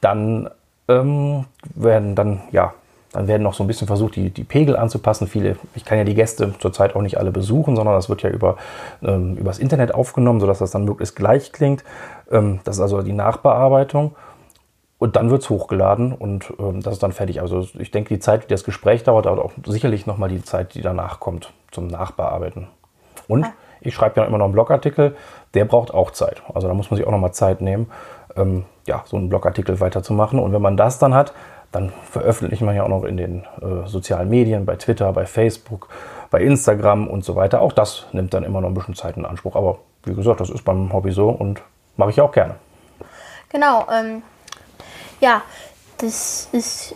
Dann 0.00 0.48
ähm, 0.88 1.44
werden 1.74 2.14
dann, 2.14 2.42
ja, 2.52 2.74
dann 3.12 3.26
werden 3.26 3.42
noch 3.42 3.54
so 3.54 3.64
ein 3.64 3.66
bisschen 3.66 3.88
versucht, 3.88 4.14
die, 4.14 4.30
die 4.30 4.44
Pegel 4.44 4.76
anzupassen. 4.76 5.26
Viele, 5.26 5.56
ich 5.74 5.84
kann 5.84 5.98
ja 5.98 6.04
die 6.04 6.14
Gäste 6.14 6.54
zurzeit 6.60 6.94
auch 6.94 7.02
nicht 7.02 7.18
alle 7.18 7.32
besuchen, 7.32 7.74
sondern 7.74 7.96
das 7.96 8.08
wird 8.08 8.22
ja 8.22 8.30
über 8.30 8.56
ähm, 9.02 9.36
übers 9.36 9.58
Internet 9.58 9.92
aufgenommen, 9.92 10.38
sodass 10.38 10.60
das 10.60 10.70
dann 10.70 10.84
möglichst 10.84 11.16
gleich 11.16 11.52
klingt. 11.52 11.82
Ähm, 12.30 12.60
das 12.62 12.76
ist 12.76 12.82
also 12.82 13.02
die 13.02 13.12
Nachbearbeitung. 13.12 14.14
Und 15.02 15.16
dann 15.16 15.30
wird 15.30 15.42
es 15.42 15.50
hochgeladen 15.50 16.12
und 16.12 16.52
ähm, 16.60 16.80
das 16.80 16.92
ist 16.92 17.02
dann 17.02 17.10
fertig. 17.10 17.40
Also 17.40 17.66
ich 17.76 17.90
denke, 17.90 18.14
die 18.14 18.20
Zeit, 18.20 18.44
die 18.44 18.46
das 18.46 18.62
Gespräch 18.62 19.02
dauert, 19.02 19.26
dauert 19.26 19.40
auch 19.40 19.50
sicherlich 19.66 20.06
nochmal 20.06 20.28
die 20.28 20.44
Zeit, 20.44 20.76
die 20.76 20.80
danach 20.80 21.18
kommt 21.18 21.52
zum 21.72 21.88
Nachbearbeiten. 21.88 22.68
Und 23.26 23.46
ah. 23.46 23.52
ich 23.80 23.96
schreibe 23.96 24.20
ja 24.20 24.26
immer 24.28 24.38
noch 24.38 24.44
einen 24.44 24.52
Blogartikel, 24.52 25.16
der 25.54 25.64
braucht 25.64 25.92
auch 25.92 26.12
Zeit. 26.12 26.40
Also 26.54 26.68
da 26.68 26.74
muss 26.74 26.88
man 26.88 26.98
sich 26.98 27.04
auch 27.04 27.10
nochmal 27.10 27.32
Zeit 27.32 27.60
nehmen, 27.60 27.90
ähm, 28.36 28.64
ja, 28.86 29.02
so 29.04 29.16
einen 29.16 29.28
Blogartikel 29.28 29.80
weiterzumachen. 29.80 30.38
Und 30.38 30.52
wenn 30.52 30.62
man 30.62 30.76
das 30.76 31.00
dann 31.00 31.14
hat, 31.14 31.32
dann 31.72 31.92
veröffentlicht 32.08 32.62
man 32.62 32.76
ja 32.76 32.84
auch 32.84 32.88
noch 32.88 33.02
in 33.02 33.16
den 33.16 33.44
äh, 33.60 33.88
sozialen 33.88 34.28
Medien, 34.28 34.66
bei 34.66 34.76
Twitter, 34.76 35.12
bei 35.12 35.26
Facebook, 35.26 35.88
bei 36.30 36.42
Instagram 36.42 37.08
und 37.08 37.24
so 37.24 37.34
weiter. 37.34 37.60
Auch 37.60 37.72
das 37.72 38.06
nimmt 38.12 38.34
dann 38.34 38.44
immer 38.44 38.60
noch 38.60 38.68
ein 38.68 38.74
bisschen 38.74 38.94
Zeit 38.94 39.16
in 39.16 39.26
Anspruch. 39.26 39.56
Aber 39.56 39.78
wie 40.04 40.14
gesagt, 40.14 40.38
das 40.38 40.48
ist 40.48 40.64
beim 40.64 40.92
Hobby 40.92 41.10
so 41.10 41.28
und 41.28 41.60
mache 41.96 42.10
ich 42.10 42.20
auch 42.20 42.30
gerne. 42.30 42.54
Genau, 43.48 43.84
ähm, 43.92 44.22
ja, 45.22 45.42
das 45.98 46.48
ist 46.52 46.94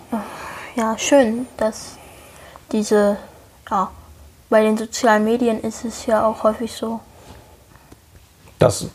ja 0.74 0.98
schön, 0.98 1.46
dass 1.56 1.96
diese, 2.72 3.16
ja, 3.70 3.90
bei 4.50 4.62
den 4.62 4.76
sozialen 4.76 5.24
Medien 5.24 5.60
ist 5.60 5.84
es 5.84 6.06
ja 6.06 6.26
auch 6.26 6.42
häufig 6.42 6.72
so. 6.72 7.00
Das, 8.58 8.88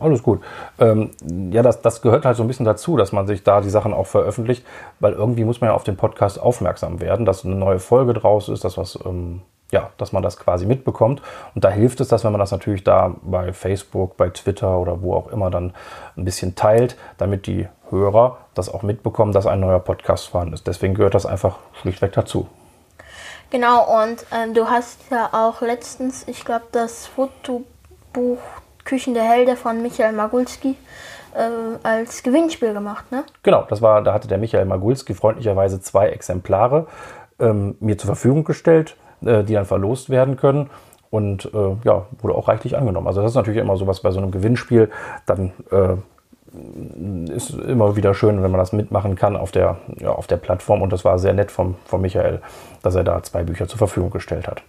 alles 0.00 0.22
gut. 0.22 0.40
Ähm, 0.78 1.10
ja, 1.52 1.62
das, 1.62 1.82
das 1.82 2.02
gehört 2.02 2.24
halt 2.24 2.36
so 2.36 2.44
ein 2.44 2.46
bisschen 2.46 2.66
dazu, 2.66 2.96
dass 2.96 3.12
man 3.12 3.26
sich 3.26 3.42
da 3.42 3.60
die 3.60 3.70
Sachen 3.70 3.92
auch 3.92 4.06
veröffentlicht, 4.06 4.64
weil 5.00 5.12
irgendwie 5.12 5.44
muss 5.44 5.60
man 5.60 5.70
ja 5.70 5.74
auf 5.74 5.84
den 5.84 5.96
Podcast 5.96 6.40
aufmerksam 6.40 7.00
werden, 7.00 7.26
dass 7.26 7.44
eine 7.44 7.56
neue 7.56 7.80
Folge 7.80 8.14
draus 8.14 8.48
ist, 8.48 8.64
dass 8.64 8.78
was 8.78 8.98
ähm, 9.04 9.42
ja, 9.72 9.90
dass 9.98 10.12
man 10.12 10.22
das 10.22 10.36
quasi 10.36 10.66
mitbekommt. 10.66 11.22
Und 11.54 11.64
da 11.64 11.70
hilft 11.70 12.00
es, 12.00 12.08
dass 12.08 12.24
wenn 12.24 12.32
man 12.32 12.40
das 12.40 12.50
natürlich 12.50 12.84
da 12.84 13.14
bei 13.22 13.52
Facebook, 13.52 14.16
bei 14.16 14.30
Twitter 14.30 14.78
oder 14.78 15.02
wo 15.02 15.14
auch 15.14 15.28
immer 15.28 15.50
dann 15.50 15.72
ein 16.16 16.24
bisschen 16.24 16.54
teilt, 16.54 16.96
damit 17.18 17.46
die 17.46 17.68
Hörer 17.90 18.38
das 18.54 18.72
auch 18.72 18.82
mitbekommen, 18.82 19.32
dass 19.32 19.46
ein 19.46 19.60
neuer 19.60 19.80
Podcast 19.80 20.28
vorhanden 20.28 20.54
ist. 20.54 20.66
Deswegen 20.66 20.94
gehört 20.94 21.14
das 21.14 21.26
einfach 21.26 21.58
schlichtweg 21.80 22.12
dazu. 22.12 22.48
Genau, 23.50 24.02
und 24.02 24.24
ähm, 24.32 24.54
du 24.54 24.68
hast 24.68 25.00
ja 25.10 25.30
auch 25.32 25.60
letztens, 25.60 26.26
ich 26.28 26.44
glaube, 26.44 26.66
das 26.72 27.06
Fotobuch 27.06 28.38
Küchen 28.84 29.14
der 29.14 29.24
Helden 29.24 29.56
von 29.56 29.82
Michael 29.82 30.12
Magulski 30.12 30.76
äh, 31.34 31.86
als 31.86 32.22
Gewinnspiel 32.22 32.72
gemacht, 32.72 33.10
ne? 33.10 33.24
Genau, 33.42 33.66
das 33.68 33.82
war, 33.82 34.02
da 34.02 34.12
hatte 34.12 34.28
der 34.28 34.38
Michael 34.38 34.66
Magulski 34.66 35.14
freundlicherweise 35.14 35.80
zwei 35.80 36.08
Exemplare 36.08 36.86
ähm, 37.38 37.76
mir 37.80 37.98
zur 37.98 38.06
Verfügung 38.06 38.44
gestellt 38.44 38.96
äh, 39.24 39.44
die 39.44 39.54
dann 39.54 39.66
verlost 39.66 40.10
werden 40.10 40.36
können. 40.36 40.70
Und 41.10 41.46
äh, 41.52 41.76
ja, 41.84 42.06
wurde 42.20 42.34
auch 42.34 42.46
reichlich 42.46 42.76
angenommen. 42.76 43.08
Also 43.08 43.20
das 43.20 43.32
ist 43.32 43.36
natürlich 43.36 43.60
immer 43.60 43.76
so 43.76 43.86
was 43.86 44.00
bei 44.00 44.12
so 44.12 44.20
einem 44.20 44.30
Gewinnspiel, 44.30 44.90
dann 45.26 45.52
äh, 45.70 45.96
ist 47.28 47.50
immer 47.50 47.96
wieder 47.96 48.14
schön, 48.14 48.42
wenn 48.42 48.50
man 48.50 48.58
das 48.58 48.72
mitmachen 48.72 49.14
kann 49.14 49.36
auf 49.36 49.52
der, 49.52 49.78
ja, 49.98 50.10
auf 50.10 50.26
der 50.26 50.36
Plattform. 50.36 50.82
Und 50.82 50.92
das 50.92 51.04
war 51.04 51.18
sehr 51.18 51.32
nett 51.32 51.50
von, 51.50 51.76
von 51.86 52.00
Michael, 52.00 52.40
dass 52.82 52.94
er 52.94 53.04
da 53.04 53.22
zwei 53.22 53.44
Bücher 53.44 53.68
zur 53.68 53.78
Verfügung 53.78 54.10
gestellt 54.10 54.48
hat. 54.48 54.62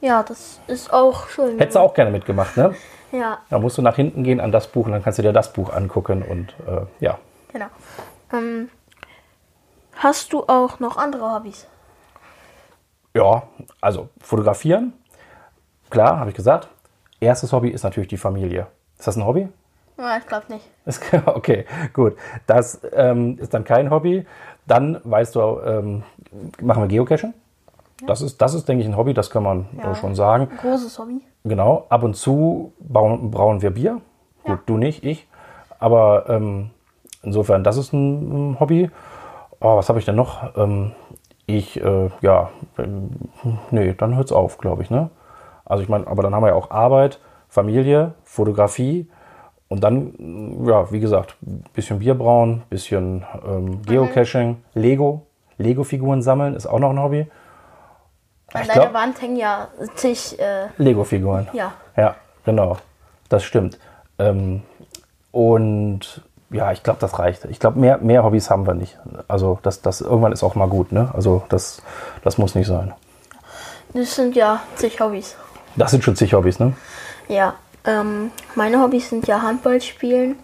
Ja, 0.00 0.22
das 0.22 0.60
ist 0.66 0.92
auch 0.92 1.28
schön. 1.28 1.58
Hättest 1.58 1.76
du 1.76 1.80
auch 1.80 1.94
gerne 1.94 2.10
mitgemacht, 2.10 2.56
ne? 2.56 2.74
Ja. 3.10 3.38
Da 3.48 3.58
musst 3.58 3.78
du 3.78 3.82
nach 3.82 3.96
hinten 3.96 4.22
gehen 4.22 4.40
an 4.40 4.52
das 4.52 4.68
Buch 4.68 4.86
und 4.86 4.92
dann 4.92 5.02
kannst 5.02 5.18
du 5.18 5.22
dir 5.22 5.32
das 5.32 5.52
Buch 5.52 5.72
angucken 5.72 6.22
und 6.22 6.54
äh, 6.66 6.86
ja. 7.00 7.18
Genau. 7.52 7.66
Ähm, 8.32 8.68
hast 9.94 10.32
du 10.32 10.44
auch 10.46 10.78
noch 10.78 10.96
andere 10.96 11.34
Hobbys? 11.34 11.66
Ja, 13.14 13.44
also 13.80 14.10
fotografieren, 14.20 14.92
klar, 15.90 16.20
habe 16.20 16.30
ich 16.30 16.36
gesagt. 16.36 16.68
Erstes 17.20 17.52
Hobby 17.52 17.70
ist 17.70 17.82
natürlich 17.82 18.08
die 18.08 18.18
Familie. 18.18 18.66
Ist 18.98 19.08
das 19.08 19.16
ein 19.16 19.24
Hobby? 19.24 19.48
Ja, 19.98 20.16
ich 20.16 20.26
glaube 20.26 20.46
nicht. 20.48 20.64
Okay, 21.26 21.66
gut. 21.92 22.16
Das 22.46 22.80
ähm, 22.92 23.36
ist 23.40 23.52
dann 23.52 23.64
kein 23.64 23.90
Hobby. 23.90 24.24
Dann 24.66 25.00
weißt 25.02 25.34
du, 25.34 25.60
ähm, 25.64 26.02
machen 26.62 26.82
wir 26.82 26.88
Geocaching. 26.88 27.34
Ja. 28.00 28.06
Das, 28.06 28.22
ist, 28.22 28.40
das 28.40 28.54
ist, 28.54 28.68
denke 28.68 28.82
ich, 28.82 28.88
ein 28.88 28.96
Hobby, 28.96 29.12
das 29.12 29.28
kann 29.30 29.42
man 29.42 29.66
ja. 29.76 29.94
schon 29.94 30.14
sagen. 30.14 30.48
Ein 30.50 30.56
großes 30.58 30.98
Hobby. 30.98 31.20
Genau. 31.44 31.86
Ab 31.88 32.04
und 32.04 32.14
zu 32.14 32.72
bauen, 32.78 33.30
brauen 33.30 33.60
wir 33.60 33.70
Bier. 33.70 34.00
Ja. 34.46 34.54
Gut, 34.54 34.60
du 34.66 34.76
nicht, 34.76 35.04
ich. 35.04 35.26
Aber 35.80 36.28
ähm, 36.28 36.70
insofern, 37.22 37.64
das 37.64 37.76
ist 37.76 37.92
ein, 37.92 38.52
ein 38.52 38.60
Hobby. 38.60 38.90
Oh, 39.60 39.76
was 39.76 39.88
habe 39.88 39.98
ich 39.98 40.04
denn 40.04 40.16
noch? 40.16 40.56
Ähm, 40.56 40.92
ich, 41.46 41.82
äh, 41.82 42.10
ja, 42.20 42.50
nee, 43.70 43.94
dann 43.94 44.16
hört 44.16 44.26
es 44.26 44.32
auf, 44.32 44.58
glaube 44.58 44.82
ich, 44.82 44.90
ne? 44.90 45.10
Also 45.64 45.82
ich 45.82 45.88
meine, 45.88 46.06
aber 46.06 46.22
dann 46.22 46.34
haben 46.34 46.42
wir 46.42 46.48
ja 46.48 46.54
auch 46.54 46.70
Arbeit, 46.70 47.20
Familie, 47.48 48.14
Fotografie 48.22 49.08
und 49.68 49.84
dann, 49.84 50.66
ja, 50.66 50.90
wie 50.90 51.00
gesagt, 51.00 51.36
bisschen 51.74 51.98
Bier 51.98 52.14
brauen, 52.14 52.62
bisschen 52.70 53.24
ähm, 53.46 53.82
Geocaching, 53.82 54.48
mhm. 54.48 54.56
Lego, 54.74 55.26
Lego-Figuren 55.58 56.22
sammeln 56.22 56.54
ist 56.54 56.66
auch 56.66 56.78
noch 56.78 56.90
ein 56.90 57.00
Hobby. 57.00 57.26
An 58.52 58.62
ich 58.62 58.68
deiner 58.68 58.80
glaub, 58.80 58.94
Wand 58.94 59.20
hängen 59.20 59.36
ja 59.36 59.68
zig 59.94 60.38
äh, 60.38 60.68
Lego-Figuren. 60.78 61.48
Ja. 61.52 61.72
Ja, 61.96 62.16
genau. 62.44 62.78
Das 63.28 63.44
stimmt. 63.44 63.78
Ähm, 64.18 64.62
und 65.32 66.22
ja, 66.50 66.72
ich 66.72 66.82
glaube, 66.82 66.98
das 67.00 67.18
reicht. 67.18 67.44
Ich 67.46 67.60
glaube, 67.60 67.78
mehr, 67.78 67.98
mehr 67.98 68.24
Hobbys 68.24 68.48
haben 68.48 68.66
wir 68.66 68.72
nicht. 68.72 68.98
Also 69.26 69.58
das, 69.62 69.82
das 69.82 70.00
irgendwann 70.00 70.32
ist 70.32 70.42
auch 70.42 70.54
mal 70.54 70.68
gut, 70.68 70.92
ne? 70.92 71.10
Also 71.12 71.42
das, 71.50 71.82
das 72.24 72.38
muss 72.38 72.54
nicht 72.54 72.66
sein. 72.66 72.94
Das 73.92 74.14
sind 74.14 74.34
ja 74.34 74.60
zig 74.76 74.98
Hobbys. 74.98 75.36
Das 75.76 75.90
sind 75.90 76.02
schon 76.02 76.16
zig 76.16 76.32
Hobbys, 76.32 76.58
ne? 76.58 76.72
Ja. 77.28 77.54
Ähm, 77.88 78.30
meine 78.54 78.82
Hobbys 78.82 79.08
sind 79.08 79.26
ja 79.26 79.40
Handball 79.40 79.80
spielen. 79.80 80.36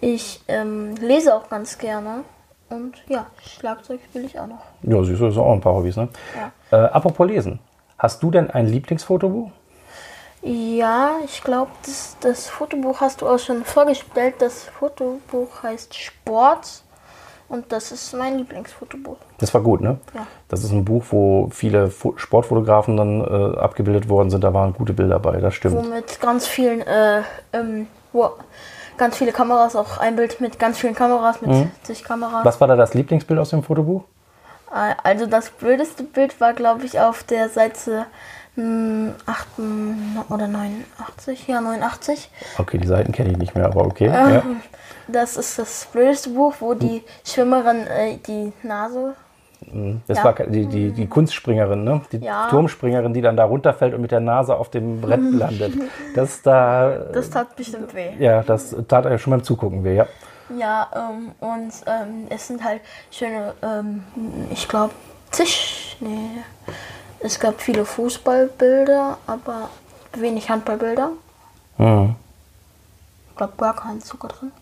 Ich 0.00 0.40
ähm, 0.46 0.94
lese 1.00 1.34
auch 1.34 1.48
ganz 1.48 1.76
gerne. 1.76 2.22
Und 2.70 2.94
ja, 3.08 3.26
Schlagzeug 3.42 4.00
spiele 4.08 4.26
ich 4.26 4.38
auch 4.38 4.46
noch. 4.46 4.62
Ja, 4.82 5.02
siehst 5.02 5.20
du, 5.20 5.24
das 5.26 5.34
sind 5.34 5.42
auch 5.42 5.52
ein 5.52 5.60
paar 5.60 5.74
Hobbys, 5.74 5.96
ne? 5.96 6.08
Ja. 6.70 6.84
Äh, 6.84 6.88
apropos 6.90 7.26
Lesen. 7.26 7.58
Hast 7.98 8.22
du 8.22 8.30
denn 8.30 8.48
ein 8.50 8.66
Lieblingsfotobuch? 8.66 9.50
Ja, 10.42 11.16
ich 11.24 11.42
glaube, 11.42 11.70
das, 11.84 12.16
das 12.20 12.48
Fotobuch 12.48 13.00
hast 13.00 13.22
du 13.22 13.28
auch 13.28 13.38
schon 13.38 13.64
vorgestellt. 13.64 14.36
Das 14.38 14.64
Fotobuch 14.64 15.62
heißt 15.62 15.94
Sport 15.94 16.82
und 17.48 17.70
das 17.72 17.92
ist 17.92 18.14
mein 18.14 18.38
Lieblingsfotobuch. 18.38 19.16
Das 19.38 19.52
war 19.54 19.60
gut, 19.60 19.80
ne? 19.80 19.98
Ja. 20.14 20.26
Das 20.48 20.64
ist 20.64 20.70
ein 20.72 20.84
Buch, 20.84 21.04
wo 21.10 21.48
viele 21.50 21.90
Fo 21.90 22.14
Sportfotografen 22.16 22.96
dann 22.96 23.20
äh, 23.20 23.58
abgebildet 23.58 24.08
worden 24.08 24.30
sind. 24.30 24.42
Da 24.44 24.54
waren 24.54 24.72
gute 24.72 24.92
Bilder 24.92 25.18
bei, 25.18 25.38
das 25.40 25.54
stimmt. 25.54 25.76
Wo 25.76 25.82
mit 25.82 26.20
ganz 26.20 26.46
vielen, 26.46 26.80
äh, 26.82 27.22
ähm, 27.52 27.86
wo 28.12 28.30
ganz 28.96 29.16
viele 29.16 29.32
Kameras, 29.32 29.76
auch 29.76 29.98
ein 29.98 30.16
Bild 30.16 30.40
mit 30.40 30.58
ganz 30.58 30.78
vielen 30.78 30.94
Kameras, 30.94 31.40
mit 31.42 31.68
zig 31.82 32.04
Kameras. 32.04 32.44
Was 32.44 32.60
war 32.60 32.68
da 32.68 32.76
das 32.76 32.94
Lieblingsbild 32.94 33.38
aus 33.40 33.50
dem 33.50 33.62
Fotobuch? 33.62 34.04
Äh, 34.72 34.94
Also 35.02 35.26
das 35.26 35.50
blödeste 35.50 36.04
Bild 36.04 36.40
war, 36.40 36.52
glaube 36.52 36.84
ich, 36.84 37.00
auf 37.00 37.22
der 37.24 37.48
Seite 37.48 38.06
8 38.56 39.46
oder 40.28 40.46
89, 40.48 41.48
ja 41.48 41.60
89. 41.60 42.30
Okay, 42.58 42.78
die 42.78 42.86
Seiten 42.86 43.12
kenne 43.12 43.30
ich 43.32 43.36
nicht 43.38 43.54
mehr, 43.54 43.66
aber 43.66 43.84
okay. 43.84 44.06
Ja. 44.06 44.42
Das 45.08 45.36
ist 45.36 45.58
das 45.58 45.86
blödeste 45.92 46.30
Buch, 46.30 46.54
wo 46.60 46.74
die 46.74 47.02
Schwimmerin 47.24 47.86
äh, 47.86 48.16
die 48.26 48.52
Nase. 48.62 49.14
Das 50.06 50.18
Ja. 50.18 50.24
war 50.24 50.34
die, 50.34 50.66
die, 50.66 50.92
die 50.92 51.06
Kunstspringerin, 51.06 51.84
ne? 51.84 52.02
Die 52.12 52.18
Ja. 52.18 52.48
Turmspringerin, 52.48 53.12
die 53.14 53.22
dann 53.22 53.36
da 53.36 53.44
runterfällt 53.44 53.94
und 53.94 54.02
mit 54.02 54.10
der 54.12 54.20
Nase 54.20 54.54
auf 54.54 54.70
dem 54.70 55.00
Brett 55.00 55.20
landet. 55.20 55.72
Das 56.14 56.42
da. 56.42 56.90
Das 57.12 57.30
tat 57.30 57.56
bestimmt 57.56 57.92
weh. 57.94 58.10
ja, 58.18 58.42
das 58.42 58.74
tat 58.88 59.04
ja 59.06 59.18
schon 59.18 59.32
beim 59.32 59.42
Zugucken 59.42 59.82
weh, 59.82 59.96
ja. 59.96 60.06
Ja, 60.56 60.86
ähm, 60.94 61.32
und 61.40 61.72
ähm, 61.86 62.26
es 62.28 62.46
sind 62.46 62.62
halt 62.62 62.82
schöne, 63.10 63.54
ähm, 63.62 64.04
ich 64.52 64.68
glaube, 64.68 64.92
zig, 65.30 65.96
nee, 66.00 66.28
es 67.24 67.40
gab 67.40 67.60
viele 67.62 67.86
Fußballbilder, 67.86 69.16
aber 69.26 69.70
wenig 70.12 70.50
Handballbilder. 70.50 71.10
Mhm. 71.78 72.16
Ich 73.30 73.36
glaube, 73.36 73.54
gar 73.56 73.74
kein 73.74 74.00
Zucker 74.02 74.28
drin. 74.28 74.52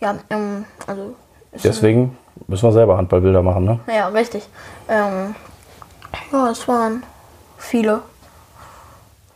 Ja, 0.00 0.16
ähm, 0.30 0.64
also, 0.86 1.16
es 1.50 1.62
Deswegen 1.62 2.16
müssen 2.46 2.68
wir 2.68 2.72
selber 2.72 2.96
Handballbilder 2.96 3.42
machen, 3.42 3.64
ne? 3.64 3.80
Ja, 3.88 4.08
richtig. 4.08 4.48
Ähm, 4.88 5.34
ja, 6.30 6.50
es 6.50 6.66
waren 6.68 7.02
viele 7.58 8.00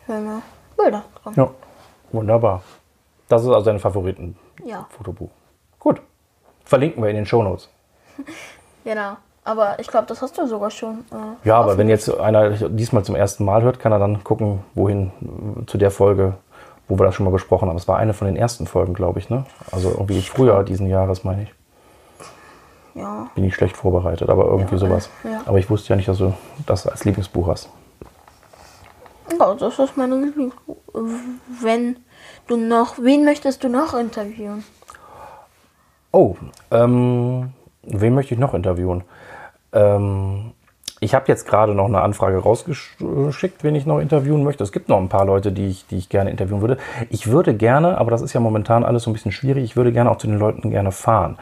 schöne 0.07 0.43
Bilder 0.77 1.05
drin. 1.23 1.35
Ja. 1.37 1.51
Wunderbar. 2.13 2.63
Das 3.29 3.43
ist 3.43 3.49
also 3.49 3.65
dein 3.67 3.81
Favoritenfotobuch. 3.81 5.29
Ja, 5.29 5.79
Gut. 5.81 6.01
Verlinken 6.65 7.03
wir 7.03 7.11
in 7.11 7.17
den 7.17 7.27
Shownotes. 7.27 7.69
genau. 8.85 9.17
Aber 9.49 9.79
ich 9.79 9.87
glaube, 9.87 10.07
das 10.07 10.21
hast 10.21 10.37
du 10.37 10.47
sogar 10.47 10.71
schon. 10.71 11.05
Äh, 11.11 11.49
Ja, 11.49 11.57
aber 11.57 11.69
offen. 11.69 11.79
wenn 11.79 11.89
jetzt 11.89 12.13
einer 12.21 12.51
diesmal 12.51 13.03
zum 13.05 13.15
ersten 13.15 13.47
Mal 13.47 13.63
hört, 13.63 13.81
kann 13.81 13.93
er 13.93 13.99
dann 13.99 14.23
gucken, 14.23 14.61
wohin 14.75 15.11
zu 15.67 15.79
der 15.79 15.91
Folge, 15.91 16.35
wo 16.87 16.99
wir 16.99 17.07
das 17.07 17.15
schon 17.15 17.25
mal 17.25 17.31
besprochen 17.31 17.69
haben. 17.71 17.77
Es 17.77 17.89
war 17.89 17.97
eine 17.97 18.13
von 18.13 18.27
den 18.27 18.37
ersten 18.37 18.67
Folgen, 18.67 18.93
glaube 18.93 19.21
ich, 19.21 19.31
ne? 19.31 19.45
Also 19.73 19.89
irgendwie 19.91 20.21
Frühjahr 20.21 20.65
diesen 20.65 20.87
Jahres, 20.87 21.25
meine 21.25 21.45
ich. 21.45 21.55
Ja, 22.95 23.29
Bin 23.37 23.45
ich 23.45 23.55
schlecht 23.55 23.77
vorbereitet, 23.77 24.29
aber 24.29 24.45
irgendwie 24.47 24.75
Ja, 24.75 24.79
sowas. 24.81 25.09
ja. 25.25 25.41
Aber 25.47 25.59
ich 25.59 25.71
wusste 25.71 25.91
ja 25.91 25.97
nicht, 25.97 26.09
dass 26.09 26.19
du 26.19 26.35
das 26.67 26.87
als 26.87 27.05
Lieblingsbuch 27.07 27.47
hast. 27.49 27.71
ja, 29.39 29.55
das 29.55 29.79
ist 29.79 29.97
meine 29.97 30.17
Lieblingsbuch. 30.17 30.77
Wenn 31.63 31.97
du 32.49 32.57
noch, 32.59 32.99
wen 32.99 33.25
möchtest 33.25 33.65
du 33.65 33.69
noch 33.71 33.95
interviewen? 33.95 34.65
Oh, 36.13 36.37
ähm, 36.71 37.53
wen 37.83 38.15
möchte 38.15 38.35
ich 38.35 38.41
noch 38.41 38.53
interviewen? 38.53 39.05
Ähm, 39.73 40.53
ich 41.01 41.15
habe 41.15 41.27
jetzt 41.29 41.47
gerade 41.47 41.75
noch 41.75 41.87
eine 41.87 42.01
Anfrage 42.01 42.39
rausgeschickt, 42.39 43.63
wen 43.63 43.75
ich 43.75 43.87
noch 43.87 44.01
interviewen 44.01 44.43
möchte. 44.43 44.65
Es 44.65 44.73
gibt 44.73 44.89
noch 44.89 44.99
ein 44.99 45.09
paar 45.09 45.25
Leute, 45.25 45.53
die 45.53 45.69
ich, 45.69 45.87
die 45.87 45.97
ich 45.97 46.09
gerne 46.09 46.31
interviewen 46.31 46.61
würde. 46.61 46.79
Ich 47.09 47.29
würde 47.29 47.55
gerne, 47.55 47.99
aber 47.99 48.11
das 48.11 48.21
ist 48.21 48.33
ja 48.33 48.41
momentan 48.41 48.85
alles 48.85 49.05
so 49.05 49.11
ein 49.11 49.13
bisschen 49.13 49.33
schwierig, 49.33 49.63
ich 49.65 49.77
würde 49.77 49.93
gerne 49.93 50.11
auch 50.11 50.19
zu 50.19 50.27
den 50.27 50.39
Leuten 50.39 50.71
gerne 50.71 50.91
fahren. 50.91 51.39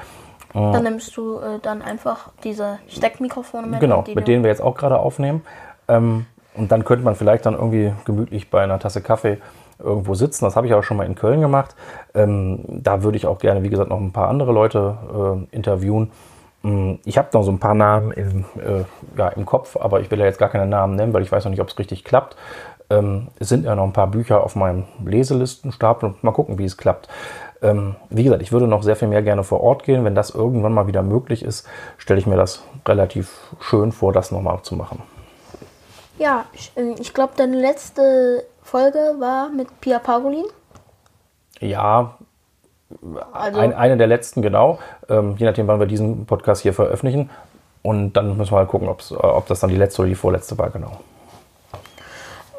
Dann 0.52 0.84
nimmst 0.84 1.14
du 1.16 1.38
äh, 1.38 1.58
dann 1.60 1.82
einfach 1.82 2.30
diese 2.42 2.78
Steckmikrofone 2.88 3.66
mit. 3.66 3.80
Genau, 3.80 4.04
mit 4.14 4.26
denen 4.26 4.42
wir 4.42 4.50
jetzt 4.50 4.62
auch 4.62 4.74
gerade 4.74 4.98
aufnehmen. 4.98 5.42
Ähm, 5.86 6.24
und 6.54 6.72
dann 6.72 6.84
könnte 6.84 7.04
man 7.04 7.14
vielleicht 7.14 7.44
dann 7.44 7.54
irgendwie 7.54 7.92
gemütlich 8.06 8.48
bei 8.48 8.62
einer 8.62 8.78
Tasse 8.78 9.02
Kaffee 9.02 9.38
irgendwo 9.78 10.14
sitzen. 10.14 10.46
Das 10.46 10.56
habe 10.56 10.66
ich 10.66 10.72
auch 10.72 10.82
schon 10.82 10.96
mal 10.96 11.04
in 11.04 11.14
Köln 11.14 11.42
gemacht. 11.42 11.74
Ähm, 12.14 12.60
da 12.66 13.02
würde 13.02 13.18
ich 13.18 13.26
auch 13.26 13.38
gerne, 13.38 13.62
wie 13.62 13.68
gesagt, 13.68 13.90
noch 13.90 14.00
ein 14.00 14.12
paar 14.12 14.28
andere 14.28 14.52
Leute 14.52 15.46
äh, 15.52 15.54
interviewen. 15.54 16.10
Mm, 16.66 16.98
Ich 17.04 17.16
habe 17.16 17.28
noch 17.32 17.44
so 17.44 17.52
ein 17.52 17.60
paar 17.60 17.74
Namen 17.74 18.10
im, 18.10 18.44
äh, 18.56 18.84
ja, 19.16 19.28
im 19.28 19.46
Kopf, 19.46 19.76
aber 19.76 20.00
ich 20.00 20.10
will 20.10 20.18
ja 20.18 20.24
jetzt 20.24 20.38
gar 20.38 20.48
keine 20.48 20.66
Namen 20.66 20.96
nennen, 20.96 21.12
weil 21.12 21.22
ich 21.22 21.30
weiß 21.30 21.44
noch 21.44 21.50
nicht, 21.50 21.60
ob 21.60 21.68
es 21.68 21.78
richtig 21.78 22.02
klappt. 22.02 22.36
Ähm, 22.90 23.28
es 23.38 23.48
sind 23.48 23.64
ja 23.64 23.74
noch 23.76 23.84
ein 23.84 23.92
paar 23.92 24.08
Bücher 24.08 24.42
auf 24.42 24.56
meinem 24.56 24.84
Leselistenstapel 25.04 26.08
und 26.08 26.24
mal 26.24 26.32
gucken, 26.32 26.58
wie 26.58 26.64
es 26.64 26.76
klappt. 26.76 27.08
Ähm, 27.62 27.94
wie 28.10 28.24
gesagt, 28.24 28.42
ich 28.42 28.50
würde 28.52 28.66
noch 28.66 28.82
sehr 28.82 28.96
viel 28.96 29.08
mehr 29.08 29.22
gerne 29.22 29.44
vor 29.44 29.60
Ort 29.60 29.84
gehen. 29.84 30.04
Wenn 30.04 30.14
das 30.16 30.30
irgendwann 30.30 30.74
mal 30.74 30.88
wieder 30.88 31.02
möglich 31.02 31.44
ist, 31.44 31.68
stelle 31.98 32.18
ich 32.18 32.26
mir 32.26 32.36
das 32.36 32.62
relativ 32.86 33.38
schön 33.60 33.92
vor, 33.92 34.12
das 34.12 34.30
nochmal 34.32 34.60
zu 34.62 34.74
machen. 34.74 35.02
Ja, 36.18 36.46
ich, 36.52 36.72
äh, 36.76 36.94
ich 36.98 37.14
glaube, 37.14 37.34
deine 37.36 37.60
letzte 37.60 38.44
Folge 38.62 38.98
war 39.20 39.50
mit 39.50 39.80
Pia 39.80 40.00
Pagolin. 40.00 40.46
Ja, 41.60 42.16
Also, 43.32 43.58
ein, 43.58 43.72
eine 43.72 43.96
der 43.96 44.06
letzten, 44.06 44.42
genau. 44.42 44.78
Ähm, 45.08 45.34
je 45.38 45.46
nachdem, 45.46 45.66
wann 45.66 45.80
wir 45.80 45.86
diesen 45.86 46.26
Podcast 46.26 46.62
hier 46.62 46.72
veröffentlichen. 46.72 47.30
Und 47.82 48.14
dann 48.14 48.36
müssen 48.36 48.52
wir 48.52 48.58
mal 48.58 48.66
gucken, 48.66 48.88
äh, 48.88 49.14
ob 49.14 49.46
das 49.46 49.60
dann 49.60 49.70
die 49.70 49.76
letzte 49.76 50.02
oder 50.02 50.08
die 50.08 50.14
vorletzte 50.14 50.56
war, 50.58 50.70
genau. 50.70 51.00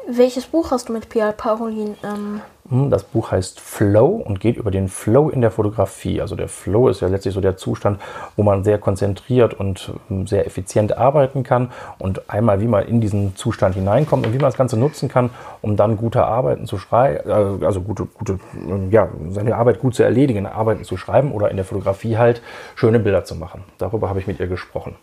welches 0.06 0.46
Buch 0.46 0.70
hast 0.70 0.88
du 0.88 0.92
mit 0.92 1.08
Pia 1.08 1.32
Pagolin? 1.32 1.96
Ähm, 2.02 2.40
Hm, 2.40 2.40
Das 2.70 3.02
Buch 3.02 3.32
heißt 3.32 3.60
Flow 3.60 4.08
und 4.08 4.40
geht 4.40 4.58
über 4.58 4.70
den 4.70 4.88
Flow 4.88 5.30
in 5.30 5.40
der 5.40 5.50
Fotografie. 5.50 6.20
Also 6.20 6.36
der 6.36 6.48
Flow 6.48 6.88
ist 6.88 7.00
ja 7.00 7.08
letztlich 7.08 7.32
so 7.32 7.40
der 7.40 7.56
Zustand, 7.56 7.98
wo 8.36 8.42
man 8.42 8.62
sehr 8.62 8.76
konzentriert 8.76 9.54
und 9.54 9.94
ähm, 10.10 10.26
sehr 10.26 10.46
effizient 10.46 10.98
arbeiten 10.98 11.44
kann. 11.44 11.72
Und 11.98 12.28
einmal, 12.28 12.60
wie 12.60 12.66
man 12.66 12.86
in 12.86 13.00
diesen 13.00 13.34
Zustand 13.36 13.74
hineinkommt 13.74 14.26
und 14.26 14.34
wie 14.34 14.38
man 14.38 14.48
das 14.48 14.58
Ganze 14.58 14.78
nutzen 14.78 15.08
kann, 15.08 15.30
um 15.62 15.76
dann 15.76 15.96
gute 15.96 16.24
Arbeiten 16.24 16.66
zu 16.66 16.76
schreiben, 16.76 17.64
also 17.64 17.80
gute, 17.80 18.04
gute, 18.04 18.38
ähm, 18.54 18.90
ja, 18.90 19.08
seine 19.30 19.56
Arbeit 19.56 19.80
gut 19.80 19.94
zu 19.94 20.02
erledigen, 20.02 20.44
Arbeiten 20.44 20.84
zu 20.84 20.98
schreiben 20.98 21.32
oder 21.32 21.50
in 21.50 21.56
der 21.56 21.64
Fotografie 21.64 22.18
halt 22.18 22.42
schöne 22.74 22.98
Bilder 22.98 23.24
zu 23.24 23.34
machen. 23.34 23.64
Darüber 23.78 24.10
habe 24.10 24.20
ich 24.20 24.26
mit 24.26 24.40
ihr 24.40 24.46
gesprochen. 24.46 24.94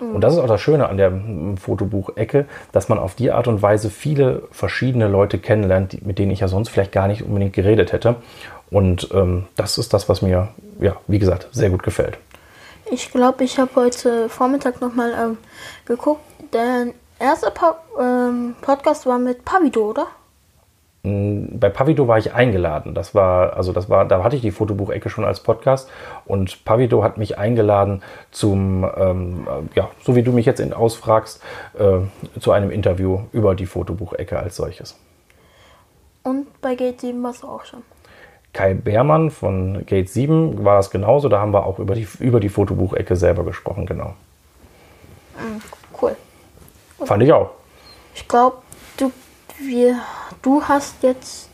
Und 0.00 0.20
das 0.22 0.34
ist 0.34 0.38
auch 0.38 0.48
das 0.48 0.60
Schöne 0.60 0.88
an 0.88 0.96
der 0.96 1.12
Fotobuch-Ecke, 1.60 2.46
dass 2.72 2.88
man 2.88 2.98
auf 2.98 3.14
die 3.14 3.30
Art 3.30 3.48
und 3.48 3.62
Weise 3.62 3.90
viele 3.90 4.42
verschiedene 4.50 5.08
Leute 5.08 5.38
kennenlernt, 5.38 5.92
die, 5.92 6.00
mit 6.02 6.18
denen 6.18 6.30
ich 6.30 6.40
ja 6.40 6.48
sonst 6.48 6.70
vielleicht 6.70 6.92
gar 6.92 7.08
nicht 7.08 7.22
unbedingt 7.22 7.52
geredet 7.52 7.92
hätte. 7.92 8.16
Und 8.70 9.08
ähm, 9.12 9.46
das 9.56 9.78
ist 9.78 9.92
das, 9.92 10.08
was 10.08 10.22
mir, 10.22 10.48
ja, 10.80 10.96
wie 11.06 11.18
gesagt, 11.18 11.48
sehr 11.52 11.70
gut 11.70 11.82
gefällt. 11.82 12.18
ich 12.90 13.10
glaube, 13.10 13.44
ich 13.44 13.58
habe 13.58 13.70
heute 13.76 14.28
Vormittag 14.28 14.80
nochmal 14.80 15.12
ähm, 15.12 15.38
geguckt. 15.84 16.22
Der 16.52 16.88
erste 17.18 17.50
pa 17.50 17.76
ähm, 17.98 18.56
Podcast 18.60 19.06
war 19.06 19.18
mit 19.18 19.44
Pavido, 19.44 19.90
oder? 19.90 20.06
Bei 21.02 21.70
Pavido 21.70 22.08
war 22.08 22.18
ich 22.18 22.34
eingeladen. 22.34 22.94
Das 22.94 23.14
war, 23.14 23.56
also 23.56 23.72
das 23.72 23.88
war, 23.88 24.04
da 24.04 24.22
hatte 24.22 24.36
ich 24.36 24.42
die 24.42 24.50
Fotobuchecke 24.50 25.08
schon 25.08 25.24
als 25.24 25.40
Podcast 25.40 25.88
und 26.26 26.64
Pavido 26.64 27.02
hat 27.02 27.16
mich 27.16 27.38
eingeladen 27.38 28.02
zum, 28.30 28.86
ähm, 28.96 29.46
äh, 29.46 29.78
ja, 29.78 29.90
so 30.02 30.14
wie 30.14 30.22
du 30.22 30.32
mich 30.32 30.44
jetzt 30.44 30.60
ausfragst, 30.74 31.42
äh, 31.78 32.38
zu 32.38 32.52
einem 32.52 32.70
Interview 32.70 33.20
über 33.32 33.54
die 33.54 33.66
Fotobuchecke 33.66 34.38
als 34.38 34.56
solches. 34.56 34.98
Und 36.22 36.60
bei 36.60 36.74
Gate 36.74 37.00
7 37.00 37.22
warst 37.22 37.44
du 37.44 37.48
auch 37.48 37.64
schon. 37.64 37.82
Kai 38.52 38.74
Beermann 38.74 39.30
von 39.30 39.86
Gate 39.86 40.10
7 40.10 40.64
war 40.64 40.76
das 40.76 40.90
genauso. 40.90 41.28
Da 41.28 41.40
haben 41.40 41.54
wir 41.54 41.64
auch 41.64 41.78
über 41.78 41.94
die, 41.94 42.06
über 42.18 42.40
die 42.40 42.48
Fotobuchecke 42.48 43.16
selber 43.16 43.44
gesprochen, 43.44 43.86
genau. 43.86 44.14
Cool. 46.00 46.16
Fand 47.04 47.22
ich 47.22 47.32
auch. 47.32 47.50
Ich 48.14 48.26
glaube, 48.26 48.56
du, 48.96 49.12
wir, 49.58 50.00
du 50.42 50.62
hast 50.62 51.02
jetzt 51.02 51.48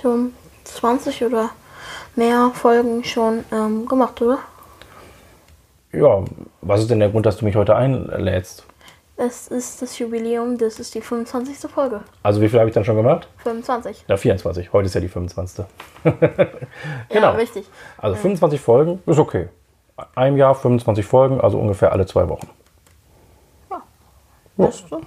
schon 0.00 0.32
20 0.64 1.24
oder 1.24 1.50
mehr 2.16 2.50
Folgen 2.54 3.04
schon 3.04 3.44
ähm, 3.52 3.86
gemacht, 3.86 4.20
oder? 4.22 4.38
Ja, 5.92 6.22
was 6.60 6.80
ist 6.80 6.90
denn 6.90 7.00
der 7.00 7.08
Grund, 7.10 7.26
dass 7.26 7.38
du 7.38 7.44
mich 7.44 7.56
heute 7.56 7.74
einlädst? 7.74 8.64
Es 9.16 9.48
ist 9.48 9.82
das 9.82 9.98
Jubiläum, 9.98 10.56
das 10.56 10.78
ist 10.80 10.94
die 10.94 11.00
25. 11.02 11.58
Folge. 11.70 12.00
Also 12.22 12.40
wie 12.40 12.48
viel 12.48 12.58
habe 12.58 12.70
ich 12.70 12.74
dann 12.74 12.84
schon 12.84 12.96
gemacht? 12.96 13.28
25. 13.42 14.04
Ja, 14.08 14.16
24. 14.16 14.72
Heute 14.72 14.86
ist 14.86 14.94
ja 14.94 15.00
die 15.00 15.08
25. 15.08 15.64
Ja, 16.04 16.12
Genau. 17.10 17.32
richtig. 17.32 17.66
Also 17.98 18.16
25 18.16 18.60
Folgen 18.60 19.02
ist 19.06 19.18
okay. 19.18 19.48
Ein 20.14 20.36
Jahr 20.38 20.54
25 20.54 21.04
Folgen, 21.04 21.40
also 21.40 21.58
ungefähr 21.58 21.92
alle 21.92 22.06
zwei 22.06 22.28
Wochen. 22.30 22.48
Du? 24.56 24.64
Ja. 24.64 25.00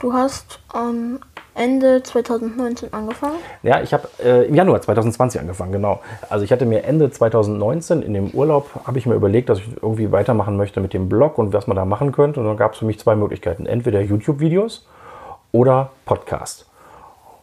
Du 0.00 0.14
hast 0.14 0.60
am 0.72 1.18
Ende 1.54 2.02
2019 2.02 2.94
angefangen? 2.94 3.36
Ja, 3.62 3.82
ich 3.82 3.92
habe 3.92 4.08
äh, 4.24 4.46
im 4.46 4.54
Januar 4.54 4.80
2020 4.80 5.42
angefangen, 5.42 5.72
genau. 5.72 6.00
Also 6.30 6.42
ich 6.42 6.52
hatte 6.52 6.64
mir 6.64 6.84
Ende 6.84 7.10
2019 7.10 8.00
in 8.00 8.14
dem 8.14 8.30
Urlaub, 8.30 8.70
habe 8.86 8.96
ich 8.98 9.04
mir 9.04 9.14
überlegt, 9.14 9.50
dass 9.50 9.58
ich 9.58 9.66
irgendwie 9.82 10.10
weitermachen 10.10 10.56
möchte 10.56 10.80
mit 10.80 10.94
dem 10.94 11.10
Blog 11.10 11.36
und 11.36 11.52
was 11.52 11.66
man 11.66 11.76
da 11.76 11.84
machen 11.84 12.12
könnte. 12.12 12.40
Und 12.40 12.46
dann 12.46 12.56
gab 12.56 12.72
es 12.72 12.78
für 12.78 12.86
mich 12.86 12.98
zwei 12.98 13.14
Möglichkeiten. 13.14 13.66
Entweder 13.66 14.00
YouTube-Videos 14.00 14.86
oder 15.52 15.90
Podcast. 16.06 16.66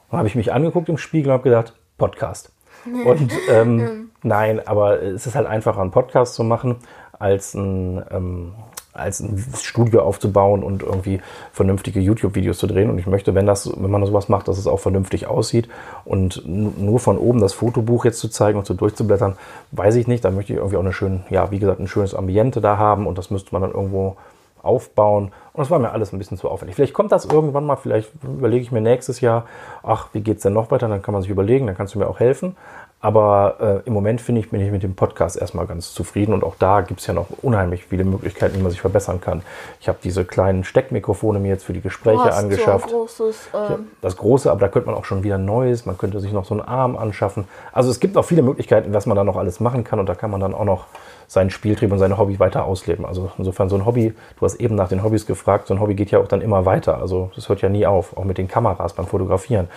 Dann 0.09 0.17
habe 0.17 0.27
ich 0.27 0.33
mich 0.33 0.51
angeguckt 0.51 0.89
im 0.89 0.97
Spiegel 0.97 1.27
und 1.27 1.33
habe 1.33 1.43
gedacht, 1.43 1.73
Podcast. 1.99 2.51
Und 3.05 3.31
ähm, 3.49 4.11
nein, 4.23 4.65
aber 4.65 5.01
es 5.01 5.27
ist 5.27 5.35
halt 5.35 5.45
einfacher, 5.45 5.81
einen 5.81 5.91
Podcast 5.91 6.35
zu 6.35 6.43
machen, 6.43 6.77
als 7.19 7.53
ein, 7.53 8.03
ähm, 8.11 8.53
als 8.97 9.19
ein 9.19 9.43
Studio 9.61 10.01
aufzubauen 10.01 10.63
und 10.63 10.83
irgendwie 10.83 11.21
vernünftige 11.51 11.99
YouTube-Videos 11.99 12.57
zu 12.57 12.67
drehen. 12.67 12.89
Und 12.89 12.99
ich 12.99 13.07
möchte, 13.07 13.35
wenn, 13.35 13.45
das, 13.45 13.69
wenn 13.75 13.91
man 13.91 14.05
sowas 14.05 14.29
macht, 14.29 14.47
dass 14.47 14.57
es 14.57 14.67
auch 14.67 14.79
vernünftig 14.79 15.27
aussieht. 15.27 15.69
Und 16.05 16.43
nur 16.45 16.99
von 16.99 17.17
oben 17.17 17.39
das 17.39 17.53
Fotobuch 17.53 18.05
jetzt 18.05 18.19
zu 18.19 18.29
zeigen 18.29 18.57
und 18.57 18.65
so 18.65 18.73
durchzublättern, 18.73 19.35
weiß 19.71 19.95
ich 19.95 20.07
nicht. 20.07 20.25
Da 20.25 20.31
möchte 20.31 20.53
ich 20.53 20.57
irgendwie 20.57 20.77
auch 20.77 20.81
eine 20.81 20.93
schöne, 20.93 21.21
ja, 21.29 21.51
wie 21.51 21.59
gesagt, 21.59 21.79
ein 21.79 21.87
schönes 21.87 22.15
Ambiente 22.15 22.61
da 22.61 22.77
haben 22.77 23.07
und 23.07 23.17
das 23.17 23.29
müsste 23.31 23.53
man 23.53 23.61
dann 23.61 23.71
irgendwo 23.71 24.17
aufbauen. 24.61 25.31
Und 25.53 25.61
das 25.61 25.71
war 25.71 25.79
mir 25.79 25.91
alles 25.91 26.13
ein 26.13 26.19
bisschen 26.19 26.37
zu 26.37 26.49
aufwendig. 26.49 26.75
Vielleicht 26.75 26.93
kommt 26.93 27.11
das 27.11 27.25
irgendwann 27.25 27.65
mal, 27.65 27.77
vielleicht 27.77 28.11
überlege 28.23 28.61
ich 28.61 28.71
mir 28.71 28.81
nächstes 28.81 29.21
Jahr, 29.21 29.45
ach, 29.81 30.09
wie 30.13 30.21
geht 30.21 30.37
es 30.37 30.43
denn 30.43 30.53
noch 30.53 30.71
weiter? 30.71 30.87
Dann 30.87 31.01
kann 31.01 31.13
man 31.13 31.21
sich 31.21 31.31
überlegen, 31.31 31.67
dann 31.67 31.77
kannst 31.77 31.95
du 31.95 31.99
mir 31.99 32.07
auch 32.07 32.19
helfen. 32.19 32.55
Aber 32.99 33.83
äh, 33.85 33.87
im 33.87 33.93
Moment 33.93 34.21
finde 34.21 34.41
ich, 34.41 34.49
bin 34.49 34.59
ich 34.59 34.71
mit 34.71 34.81
dem 34.81 34.95
Podcast 34.95 35.37
erstmal 35.37 35.67
ganz 35.67 35.93
zufrieden 35.93 36.33
und 36.33 36.43
auch 36.43 36.55
da 36.57 36.81
gibt 36.81 36.99
es 36.99 37.05
ja 37.05 37.13
noch 37.13 37.27
unheimlich 37.43 37.85
viele 37.85 38.03
Möglichkeiten, 38.03 38.57
wie 38.57 38.61
man 38.61 38.71
sich 38.71 38.81
verbessern 38.81 39.21
kann. 39.21 39.43
Ich 39.79 39.87
habe 39.87 39.99
diese 40.03 40.25
kleinen 40.25 40.63
Steckmikrofone 40.63 41.37
mir 41.37 41.49
jetzt 41.49 41.65
für 41.65 41.73
die 41.73 41.81
Gespräche 41.81 42.33
angeschafft. 42.33 42.89
So 42.89 42.97
großes, 42.97 43.49
ähm 43.53 43.87
das 44.01 44.17
große, 44.17 44.49
aber 44.49 44.61
da 44.61 44.67
könnte 44.67 44.87
man 44.87 44.95
auch 44.95 45.05
schon 45.05 45.23
wieder 45.23 45.37
Neues, 45.37 45.85
man 45.85 45.97
könnte 45.97 46.19
sich 46.19 46.33
noch 46.33 46.45
so 46.45 46.55
einen 46.55 46.61
Arm 46.61 46.97
anschaffen. 46.97 47.47
Also 47.71 47.91
es 47.91 47.99
gibt 47.99 48.17
auch 48.17 48.25
viele 48.25 48.41
Möglichkeiten, 48.41 48.91
was 48.93 49.05
man 49.05 49.15
da 49.15 49.23
noch 49.23 49.37
alles 49.37 49.59
machen 49.59 49.83
kann 49.83 49.99
und 49.99 50.09
da 50.09 50.15
kann 50.15 50.31
man 50.31 50.41
dann 50.41 50.55
auch 50.55 50.65
noch 50.65 50.85
seinen 51.27 51.51
Spieltrieb 51.51 51.91
und 51.91 51.99
seine 51.99 52.17
Hobby 52.17 52.39
weiter 52.39 52.65
ausleben. 52.65 53.05
Also 53.05 53.29
insofern 53.37 53.69
so 53.69 53.75
ein 53.75 53.85
Hobby, 53.85 54.15
du 54.39 54.45
hast 54.45 54.55
eben 54.55 54.73
nach 54.75 54.89
den 54.89 55.03
Hobbys 55.03 55.27
gefragt, 55.27 55.67
so 55.67 55.73
ein 55.75 55.79
Hobby 55.79 55.93
geht 55.93 56.09
ja 56.09 56.19
auch 56.19 56.27
dann 56.27 56.41
immer 56.41 56.65
weiter. 56.65 56.97
Also 56.99 57.29
das 57.35 57.47
hört 57.47 57.61
ja 57.61 57.69
nie 57.69 57.85
auf, 57.85 58.17
auch 58.17 58.23
mit 58.23 58.39
den 58.39 58.47
Kameras 58.47 58.93
beim 58.93 59.05
Fotografieren 59.05 59.67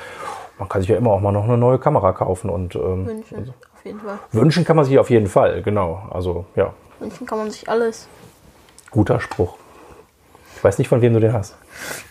man 0.61 0.69
kann 0.69 0.83
sich 0.83 0.91
ja 0.91 0.97
immer 0.97 1.11
auch 1.11 1.21
mal 1.21 1.33
noch 1.33 1.45
eine 1.45 1.57
neue 1.57 1.79
Kamera 1.79 2.13
kaufen 2.13 2.51
und 2.51 2.77
ähm, 2.77 3.07
wünschen, 3.07 3.39
also, 3.39 3.55
auf 3.75 3.85
jeden 3.85 4.01
Fall. 4.01 4.19
Wünschen 4.31 4.65
kann 4.65 4.77
man 4.77 4.85
sich 4.85 4.99
auf 4.99 5.09
jeden 5.09 5.27
Fall, 5.27 5.63
genau. 5.63 6.07
Also 6.11 6.45
ja. 6.55 6.73
Wünschen 7.01 7.27
kann 7.27 7.39
man 7.39 7.51
sich 7.51 7.69
alles. 7.69 8.07
Guter 8.91 9.21
Spruch. 9.21 9.57
Ich 10.55 10.63
weiß 10.63 10.79
nicht, 10.79 10.89
von 10.89 11.01
wem 11.01 11.15
du 11.15 11.21
den 11.21 11.33
hast. 11.33 11.57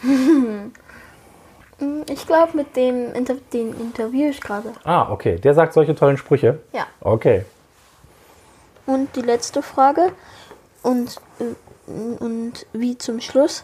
ich 2.10 2.26
glaube, 2.26 2.58
mit 2.58 2.76
dem 2.76 3.14
Inter 3.14 3.36
den 3.54 3.80
interview 3.80 4.30
ich 4.30 4.42
gerade. 4.42 4.74
Ah, 4.84 5.12
okay. 5.12 5.38
Der 5.38 5.54
sagt 5.54 5.74
solche 5.74 5.94
tollen 5.94 6.18
Sprüche? 6.18 6.60
Ja. 6.74 6.88
Okay. 7.02 7.46
Und 8.88 9.16
die 9.16 9.22
letzte 9.22 9.62
Frage. 9.62 10.12
Und, 10.82 11.22
äh, 11.40 12.24
und 12.24 12.66
wie 12.74 12.98
zum 12.98 13.22
Schluss 13.22 13.64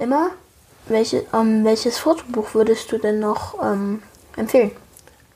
immer, 0.00 0.30
welche, 0.86 1.24
ähm, 1.32 1.64
welches 1.64 1.98
Fotobuch 1.98 2.54
würdest 2.54 2.90
du 2.90 2.98
denn 2.98 3.20
noch 3.20 3.62
ähm, 3.62 4.02
empfehlen? 4.36 4.70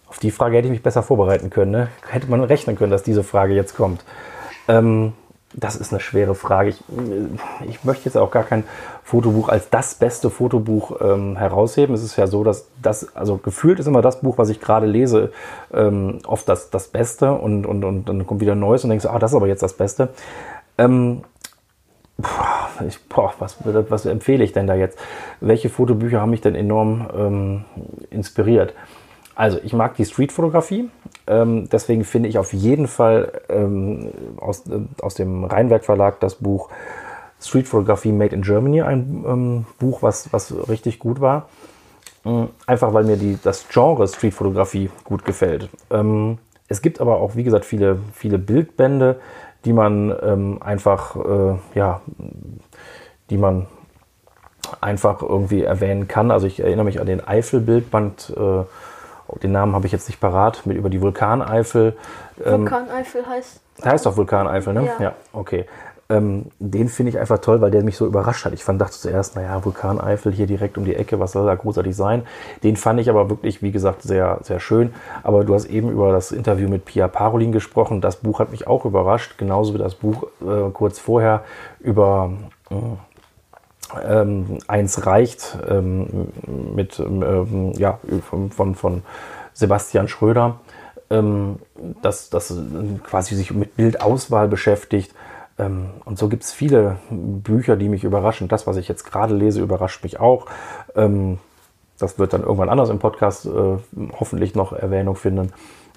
Auf 0.09 0.19
die 0.19 0.31
Frage 0.31 0.57
hätte 0.57 0.69
ich 0.69 0.73
mich 0.73 0.83
besser 0.83 1.03
vorbereiten 1.03 1.51
können. 1.51 1.71
Ne? 1.71 1.89
Hätte 2.09 2.29
man 2.29 2.43
rechnen 2.43 2.77
können, 2.77 2.91
dass 2.91 3.03
diese 3.03 3.23
Frage 3.23 3.55
jetzt 3.55 3.77
kommt. 3.77 4.05
Ähm, 4.67 5.13
das 5.55 5.77
ist 5.77 5.93
eine 5.93 6.01
schwere 6.01 6.35
Frage. 6.35 6.71
Ich, 6.71 6.81
äh, 6.81 7.67
ich, 7.69 7.85
möchte 7.85 8.07
jetzt 8.07 8.17
auch 8.17 8.31
gar 8.31 8.45
kein 8.45 8.65
Fotobuch 9.03 9.49
als 9.49 9.71
das 9.71 9.95
beste 9.95 10.31
Fotobuch 10.31 11.01
ähm, 11.01 11.37
herausheben. 11.37 11.95
Es 11.95 12.03
ist 12.03 12.17
ja 12.17 12.27
so, 12.27 12.45
dass 12.45 12.69
das, 12.83 13.15
also 13.17 13.39
gefühlt 13.39 13.81
ist 13.81 13.87
immer 13.87 14.03
das 14.03 14.21
Buch, 14.21 14.39
was 14.39 14.51
ich 14.51 14.61
gerade 14.61 14.87
lese, 14.87 15.33
ähm, 15.73 16.21
oft 16.27 16.49
das, 16.49 16.71
das 16.71 16.89
Beste 16.89 17.33
und, 17.33 17.67
und, 17.67 17.85
und 17.85 18.09
dann 18.09 18.27
kommt 18.27 18.41
wieder 18.41 18.55
Neues 18.55 18.85
und 18.85 18.91
denkst, 18.91 19.07
ah, 19.07 19.19
das 19.19 19.33
ist 19.33 19.37
aber 19.37 19.49
jetzt 19.49 19.63
das 19.63 19.73
Beste. 19.73 20.11
Ähm, 20.77 21.23
ich, 22.87 23.03
boah, 23.09 23.35
was, 23.39 23.57
was 23.65 24.07
empfehle 24.07 24.45
ich 24.45 24.53
denn 24.53 24.67
da 24.67 24.75
jetzt? 24.75 24.99
Welche 25.41 25.69
Fotobücher 25.69 26.21
haben 26.21 26.31
mich 26.31 26.41
denn 26.41 26.55
enorm 26.55 27.09
ähm, 27.17 27.65
inspiriert? 28.11 28.75
Also, 29.35 29.59
ich 29.63 29.73
mag 29.73 29.95
die 29.95 30.05
Streetfotografie. 30.05 30.91
Ähm, 31.27 31.69
deswegen 31.71 32.05
finde 32.05 32.29
ich 32.29 32.39
auf 32.39 32.53
jeden 32.53 32.89
Fall 32.89 33.41
ähm, 33.49 34.11
aus, 34.41 34.67
äh, 34.69 34.81
aus 35.01 35.15
dem 35.15 35.45
Rheinwerk 35.45 35.85
Verlag 35.85 36.21
das 36.21 36.37
Buch 36.37 36.71
Streetfotografie 37.41 38.13
Made 38.13 38.35
in 38.35 38.43
Germany 38.43 38.83
ein 38.83 39.25
ähm, 39.27 39.67
Buch, 39.79 40.03
was, 40.03 40.33
was 40.33 40.53
richtig 40.69 40.99
gut 40.99 41.21
war. 41.21 41.49
Ähm, 42.25 42.49
einfach 42.67 42.93
weil 42.93 43.05
mir 43.05 43.17
die, 43.17 43.39
das 43.43 43.69
Genre 43.69 44.09
Streetfotografie 44.09 44.91
gut 45.05 45.25
gefällt. 45.25 45.69
Ähm, 45.91 46.39
es 46.69 46.83
gibt 46.83 47.01
aber 47.01 47.21
auch, 47.21 47.37
wie 47.37 47.45
gesagt, 47.45 47.65
viele, 47.65 47.99
viele 48.13 48.39
Bildbände, 48.39 49.21
die 49.65 49.73
man 49.73 50.15
ähm, 50.23 50.63
einfach, 50.63 51.17
äh, 51.17 51.57
ja, 51.75 52.01
die 53.31 53.39
man 53.39 53.67
einfach 54.81 55.23
irgendwie 55.23 55.63
erwähnen 55.63 56.09
kann. 56.09 56.31
Also 56.31 56.47
ich 56.47 56.61
erinnere 56.61 56.85
mich 56.85 57.01
an 57.01 57.07
den 57.07 57.27
Eifelbildband, 57.27 58.35
äh, 58.37 58.65
den 59.43 59.53
Namen 59.53 59.75
habe 59.75 59.87
ich 59.87 59.93
jetzt 59.93 60.09
nicht 60.09 60.21
parat, 60.21 60.65
mit 60.65 60.77
über 60.77 60.89
die 60.89 61.01
Vulkaneifel. 61.01 61.97
Ähm, 62.45 62.63
Vulkaneifel 62.63 63.27
heißt. 63.27 63.61
Heißt 63.85 64.07
doch 64.07 64.17
Vulkaneifel, 64.17 64.73
ne? 64.73 64.87
Ja, 64.87 64.93
ja 65.01 65.13
okay. 65.33 65.67
Ähm, 66.11 66.47
den 66.59 66.89
finde 66.89 67.11
ich 67.11 67.19
einfach 67.19 67.39
toll, 67.39 67.61
weil 67.61 67.71
der 67.71 67.83
mich 67.83 67.99
so 67.99 68.07
überrascht 68.07 68.47
hat. 68.47 68.55
Ich 68.55 68.65
fand, 68.65 68.81
dachte 68.81 68.97
zuerst, 68.97 69.37
naja, 69.37 69.63
Vulkaneifel 69.63 70.33
hier 70.33 70.47
direkt 70.47 70.79
um 70.79 70.87
die 70.87 70.95
Ecke, 70.95 71.21
was 71.21 71.33
soll 71.33 71.45
da 71.45 71.55
großartig 71.55 71.95
sein? 71.95 72.23
Den 72.63 72.77
fand 72.77 72.99
ich 72.99 73.11
aber 73.11 73.29
wirklich, 73.29 73.61
wie 73.61 73.73
gesagt, 73.73 74.03
sehr, 74.03 74.39
sehr 74.43 74.59
schön. 74.59 74.95
Aber 75.23 75.45
du 75.45 75.55
hast 75.55 75.67
eben 75.67 75.91
über 75.91 76.11
das 76.11 76.33
Interview 76.33 76.71
mit 76.71 76.87
Pia 76.87 77.09
Parolin 77.09 77.53
gesprochen. 77.53 78.01
Das 78.01 78.17
Buch 78.17 78.39
hat 78.39 78.51
mich 78.53 78.67
auch 78.67 78.87
überrascht, 78.87 79.37
genauso 79.37 79.75
wie 79.75 79.79
das 79.79 79.95
Buch 79.95 80.29
äh, 80.41 80.71
kurz 80.73 80.99
vorher 80.99 81.45
über 81.79 82.31
äh, 82.71 82.75
ähm, 84.03 84.59
Eins 84.67 85.07
reicht 85.07 85.59
ähm, 85.69 86.29
mit, 86.75 86.99
ähm, 86.99 87.73
ja, 87.77 87.99
von, 88.51 88.75
von 88.75 89.03
Sebastian 89.53 90.09
Schröder, 90.09 90.61
ähm, 91.11 91.57
das, 92.03 92.31
das 92.31 92.55
quasi 93.05 93.35
sich 93.35 93.53
mit 93.53 93.77
Bildauswahl 93.77 94.49
beschäftigt 94.49 95.15
ähm, 95.59 95.91
und 96.05 96.19
so 96.19 96.29
gibt 96.29 96.45
es 96.45 96.53
viele 96.53 96.99
Bücher, 97.11 97.77
die 97.77 97.89
mich 97.89 98.05
überraschen. 98.05 98.49
Das, 98.49 98.67
was 98.67 98.77
ich 98.77 98.89
jetzt 98.89 99.05
gerade 99.05 99.35
lese, 99.35 99.61
überrascht 99.61 100.03
mich 100.05 100.21
auch. 100.21 100.47
Ähm, 100.95 101.39
das 101.99 102.19
wird 102.19 102.33
dann 102.33 102.43
irgendwann 102.43 102.69
anders 102.69 102.91
im 102.91 103.01
Podcast 103.01 103.47
äh, 103.47 103.79
hoffentlich 104.21 104.55
noch 104.55 104.73
Erwähnung 104.73 105.17
finden. 105.17 105.53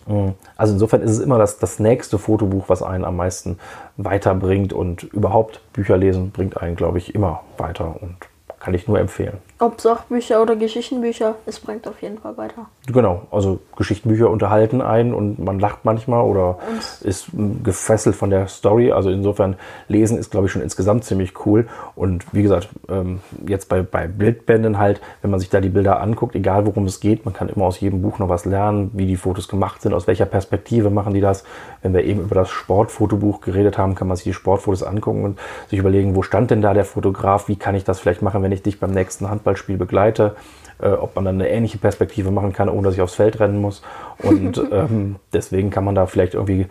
Mm. 0.07 0.29
Also 0.57 0.73
insofern 0.73 1.01
ist 1.01 1.11
es 1.11 1.19
immer 1.19 1.37
das, 1.37 1.59
das 1.59 1.79
nächste 1.79 2.17
Fotobuch, 2.17 2.69
was 2.69 2.83
einen 2.83 3.05
am 3.05 3.15
meisten 3.15 3.59
weiterbringt 3.97 4.73
und 4.73 5.03
überhaupt 5.03 5.61
Bücher 5.73 5.97
lesen 5.97 6.31
bringt 6.31 6.61
einen, 6.61 6.75
glaube 6.75 6.97
ich, 6.97 7.15
immer 7.15 7.41
weiter 7.57 7.95
und 8.01 8.17
kann 8.59 8.73
ich 8.73 8.87
nur 8.87 8.99
empfehlen. 8.99 9.37
Ob 9.61 9.79
Sachbücher 9.79 10.41
oder 10.41 10.55
Geschichtenbücher, 10.55 11.35
es 11.45 11.59
bringt 11.59 11.87
auf 11.87 12.01
jeden 12.01 12.17
Fall 12.17 12.35
weiter. 12.35 12.65
Genau, 12.87 13.27
also 13.29 13.59
Geschichtenbücher 13.77 14.27
unterhalten 14.27 14.81
einen 14.81 15.13
und 15.13 15.37
man 15.37 15.59
lacht 15.59 15.85
manchmal 15.85 16.23
oder 16.23 16.57
und 16.67 17.07
ist 17.07 17.27
gefesselt 17.63 18.15
von 18.15 18.31
der 18.31 18.47
Story. 18.47 18.91
Also 18.91 19.11
insofern 19.11 19.57
lesen 19.87 20.17
ist, 20.17 20.31
glaube 20.31 20.47
ich, 20.47 20.51
schon 20.51 20.63
insgesamt 20.63 21.03
ziemlich 21.03 21.45
cool. 21.45 21.67
Und 21.93 22.25
wie 22.33 22.41
gesagt, 22.41 22.69
ähm, 22.89 23.19
jetzt 23.47 23.69
bei, 23.69 23.83
bei 23.83 24.07
Bildbänden 24.07 24.79
halt, 24.79 24.99
wenn 25.21 25.29
man 25.29 25.39
sich 25.39 25.49
da 25.49 25.61
die 25.61 25.69
Bilder 25.69 26.01
anguckt, 26.01 26.33
egal 26.33 26.65
worum 26.65 26.85
es 26.85 26.99
geht, 26.99 27.25
man 27.25 27.35
kann 27.35 27.47
immer 27.47 27.65
aus 27.65 27.79
jedem 27.79 28.01
Buch 28.01 28.17
noch 28.17 28.29
was 28.29 28.45
lernen, 28.45 28.89
wie 28.95 29.05
die 29.05 29.15
Fotos 29.15 29.47
gemacht 29.47 29.83
sind, 29.83 29.93
aus 29.93 30.07
welcher 30.07 30.25
Perspektive 30.25 30.89
machen 30.89 31.13
die 31.13 31.21
das. 31.21 31.43
Wenn 31.83 31.93
wir 31.93 32.03
eben 32.03 32.21
über 32.21 32.33
das 32.33 32.49
Sportfotobuch 32.49 33.41
geredet 33.41 33.77
haben, 33.77 33.93
kann 33.93 34.07
man 34.07 34.17
sich 34.17 34.23
die 34.23 34.33
Sportfotos 34.33 34.81
angucken 34.81 35.23
und 35.23 35.39
sich 35.69 35.77
überlegen, 35.77 36.15
wo 36.15 36.23
stand 36.23 36.49
denn 36.49 36.63
da 36.63 36.73
der 36.73 36.85
Fotograf, 36.85 37.47
wie 37.47 37.57
kann 37.57 37.75
ich 37.75 37.83
das 37.83 37.99
vielleicht 37.99 38.23
machen, 38.23 38.41
wenn 38.41 38.51
ich 38.51 38.63
dich 38.63 38.79
beim 38.79 38.89
nächsten 38.89 39.29
Handballspiel 39.51 39.77
begleite, 39.77 40.35
äh, 40.81 40.89
ob 40.89 41.15
man 41.15 41.25
dann 41.25 41.35
eine 41.35 41.49
ähnliche 41.49 41.77
Perspektive 41.77 42.31
machen 42.31 42.53
kann, 42.53 42.69
ohne 42.69 42.83
dass 42.83 42.95
ich 42.95 43.01
aufs 43.01 43.15
Feld 43.15 43.39
rennen 43.39 43.59
muss. 43.59 43.81
Und 44.23 44.57
ähm, 44.71 45.17
deswegen 45.33 45.69
kann 45.69 45.83
man 45.83 45.95
da 45.95 46.05
vielleicht 46.05 46.33
irgendwie, 46.33 46.67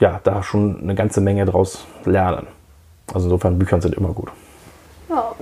ja, 0.00 0.20
da 0.24 0.42
schon 0.42 0.80
eine 0.82 0.94
ganze 0.94 1.20
Menge 1.20 1.44
draus 1.44 1.84
lernen. 2.04 2.46
Also 3.12 3.26
insofern, 3.26 3.58
Büchern 3.58 3.80
sind 3.80 3.94
immer 3.94 4.12
gut. 4.12 4.30
Ja, 5.08 5.34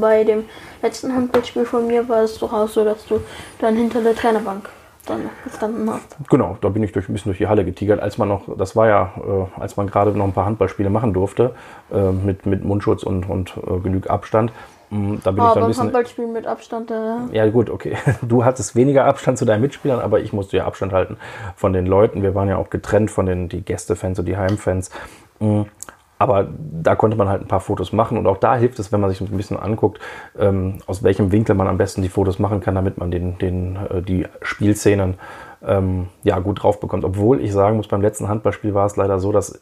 bei 0.00 0.24
dem 0.24 0.44
letzten 0.82 1.14
Handballspiel 1.14 1.64
von 1.64 1.86
mir 1.86 2.06
war 2.08 2.22
es 2.24 2.38
doch 2.38 2.52
auch 2.52 2.68
so, 2.68 2.84
dass 2.84 3.06
du 3.06 3.20
dann 3.58 3.74
hinter 3.74 4.02
der 4.02 4.14
Trainerbank 4.14 4.68
dann 5.04 5.30
gestanden 5.44 5.90
hast. 5.90 6.16
Genau, 6.28 6.56
da 6.60 6.68
bin 6.68 6.82
ich 6.82 6.92
durch, 6.92 7.08
ein 7.08 7.12
bisschen 7.12 7.30
durch 7.30 7.38
die 7.38 7.46
Halle 7.46 7.64
getigert, 7.64 8.00
als 8.00 8.18
man 8.18 8.28
noch, 8.28 8.42
das 8.56 8.76
war 8.76 8.88
ja, 8.88 9.12
äh, 9.16 9.60
als 9.60 9.76
man 9.76 9.86
gerade 9.86 10.10
noch 10.12 10.24
ein 10.24 10.32
paar 10.32 10.46
Handballspiele 10.46 10.90
machen 10.90 11.12
durfte, 11.12 11.54
äh, 11.92 12.10
mit, 12.10 12.46
mit 12.46 12.64
Mundschutz 12.64 13.02
und, 13.02 13.28
und 13.28 13.54
äh, 13.56 13.78
genug 13.80 14.10
Abstand. 14.10 14.52
Mm, 14.90 15.16
da 15.22 15.30
bin 15.30 15.40
aber 15.40 15.48
ich 15.48 15.54
dann 15.54 15.62
ein 15.62 15.68
bisschen. 15.68 15.82
Handballspiel 15.84 16.26
mit 16.26 16.46
Abstand. 16.46 16.90
Äh 16.90 17.16
ja, 17.32 17.48
gut, 17.48 17.70
okay. 17.70 17.96
Du 18.22 18.44
hattest 18.44 18.76
weniger 18.76 19.04
Abstand 19.04 19.38
zu 19.38 19.44
deinen 19.44 19.60
Mitspielern, 19.60 20.00
aber 20.00 20.20
ich 20.20 20.32
musste 20.32 20.56
ja 20.56 20.66
Abstand 20.66 20.92
halten 20.92 21.16
von 21.56 21.72
den 21.72 21.86
Leuten. 21.86 22.22
Wir 22.22 22.34
waren 22.34 22.48
ja 22.48 22.56
auch 22.56 22.70
getrennt 22.70 23.10
von 23.10 23.26
den 23.26 23.48
die 23.48 23.62
Gästefans 23.62 24.18
und 24.18 24.26
die 24.26 24.36
Heimfans. 24.36 24.90
Mm, 25.40 25.62
aber 26.18 26.48
da 26.58 26.94
konnte 26.94 27.16
man 27.16 27.28
halt 27.28 27.42
ein 27.42 27.48
paar 27.48 27.60
Fotos 27.60 27.92
machen 27.92 28.18
und 28.18 28.26
auch 28.26 28.36
da 28.36 28.56
hilft 28.56 28.78
es, 28.78 28.92
wenn 28.92 29.00
man 29.00 29.10
sich 29.10 29.20
ein 29.20 29.36
bisschen 29.36 29.58
anguckt, 29.58 30.00
ähm, 30.38 30.78
aus 30.86 31.02
welchem 31.02 31.32
Winkel 31.32 31.54
man 31.54 31.68
am 31.68 31.76
besten 31.76 32.02
die 32.02 32.08
Fotos 32.08 32.38
machen 32.38 32.60
kann, 32.60 32.74
damit 32.74 32.98
man 32.98 33.10
den, 33.10 33.38
den, 33.38 33.76
äh, 33.90 34.02
die 34.02 34.26
Spielszenen 34.42 35.14
ähm, 35.66 36.08
ja, 36.22 36.38
gut 36.38 36.62
drauf 36.62 36.80
bekommt. 36.80 37.04
Obwohl 37.04 37.40
ich 37.40 37.52
sagen 37.52 37.76
muss, 37.76 37.88
beim 37.88 38.02
letzten 38.02 38.28
Handballspiel 38.28 38.74
war 38.74 38.86
es 38.86 38.96
leider 38.96 39.18
so, 39.18 39.32
dass 39.32 39.60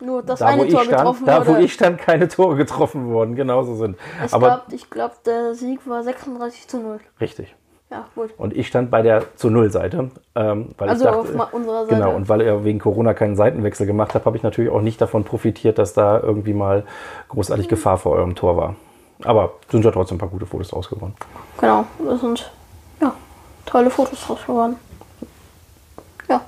nur 0.00 0.22
das 0.22 0.40
da, 0.40 0.46
eine 0.46 0.68
Tor 0.68 0.82
stand, 0.82 0.98
getroffen 0.98 1.24
da, 1.26 1.46
wurde. 1.46 1.58
wo 1.58 1.62
ich 1.62 1.72
stand, 1.72 1.98
keine 1.98 2.28
Tore 2.28 2.56
getroffen 2.56 3.06
wurden. 3.08 3.34
Genauso 3.34 3.74
sind. 3.76 3.96
ich 4.24 4.34
Aber 4.34 4.46
glaube, 4.46 4.74
ich 4.74 4.90
glaub, 4.90 5.24
der 5.24 5.54
Sieg 5.54 5.80
war 5.88 6.02
36 6.02 6.68
zu 6.68 6.80
0. 6.80 7.00
richtig. 7.20 7.54
Ja, 7.96 8.04
gut. 8.14 8.30
Und 8.36 8.54
ich 8.54 8.66
stand 8.66 8.90
bei 8.90 9.00
der 9.00 9.34
zu 9.36 9.48
Null 9.48 9.70
Seite, 9.70 10.10
ähm, 10.34 10.74
weil 10.76 10.88
Also 10.90 11.04
ich 11.04 11.10
dachte, 11.10 11.40
auf 11.42 11.52
unserer 11.54 11.86
Seite. 11.86 11.94
genau. 11.96 12.14
Und 12.14 12.28
weil 12.28 12.42
er 12.42 12.62
wegen 12.64 12.78
Corona 12.78 13.14
keinen 13.14 13.36
Seitenwechsel 13.36 13.86
gemacht 13.86 14.14
hat, 14.14 14.26
habe 14.26 14.36
ich 14.36 14.42
natürlich 14.42 14.70
auch 14.70 14.82
nicht 14.82 15.00
davon 15.00 15.24
profitiert, 15.24 15.78
dass 15.78 15.94
da 15.94 16.20
irgendwie 16.20 16.52
mal 16.52 16.84
großartig 17.28 17.68
Gefahr 17.68 17.96
vor 17.96 18.12
eurem 18.12 18.34
Tor 18.34 18.56
war. 18.56 18.74
Aber 19.24 19.54
sind 19.70 19.82
ja 19.84 19.90
trotzdem 19.90 20.16
ein 20.16 20.18
paar 20.20 20.28
gute 20.28 20.44
Fotos 20.44 20.68
draus 20.68 20.90
geworden. 20.90 21.14
Genau, 21.58 21.86
das 22.06 22.20
sind 22.20 22.50
ja, 23.00 23.14
tolle 23.64 23.88
Fotos 23.88 24.20
draus 24.26 24.44
geworden. 24.44 24.76
Ja. 26.28 26.42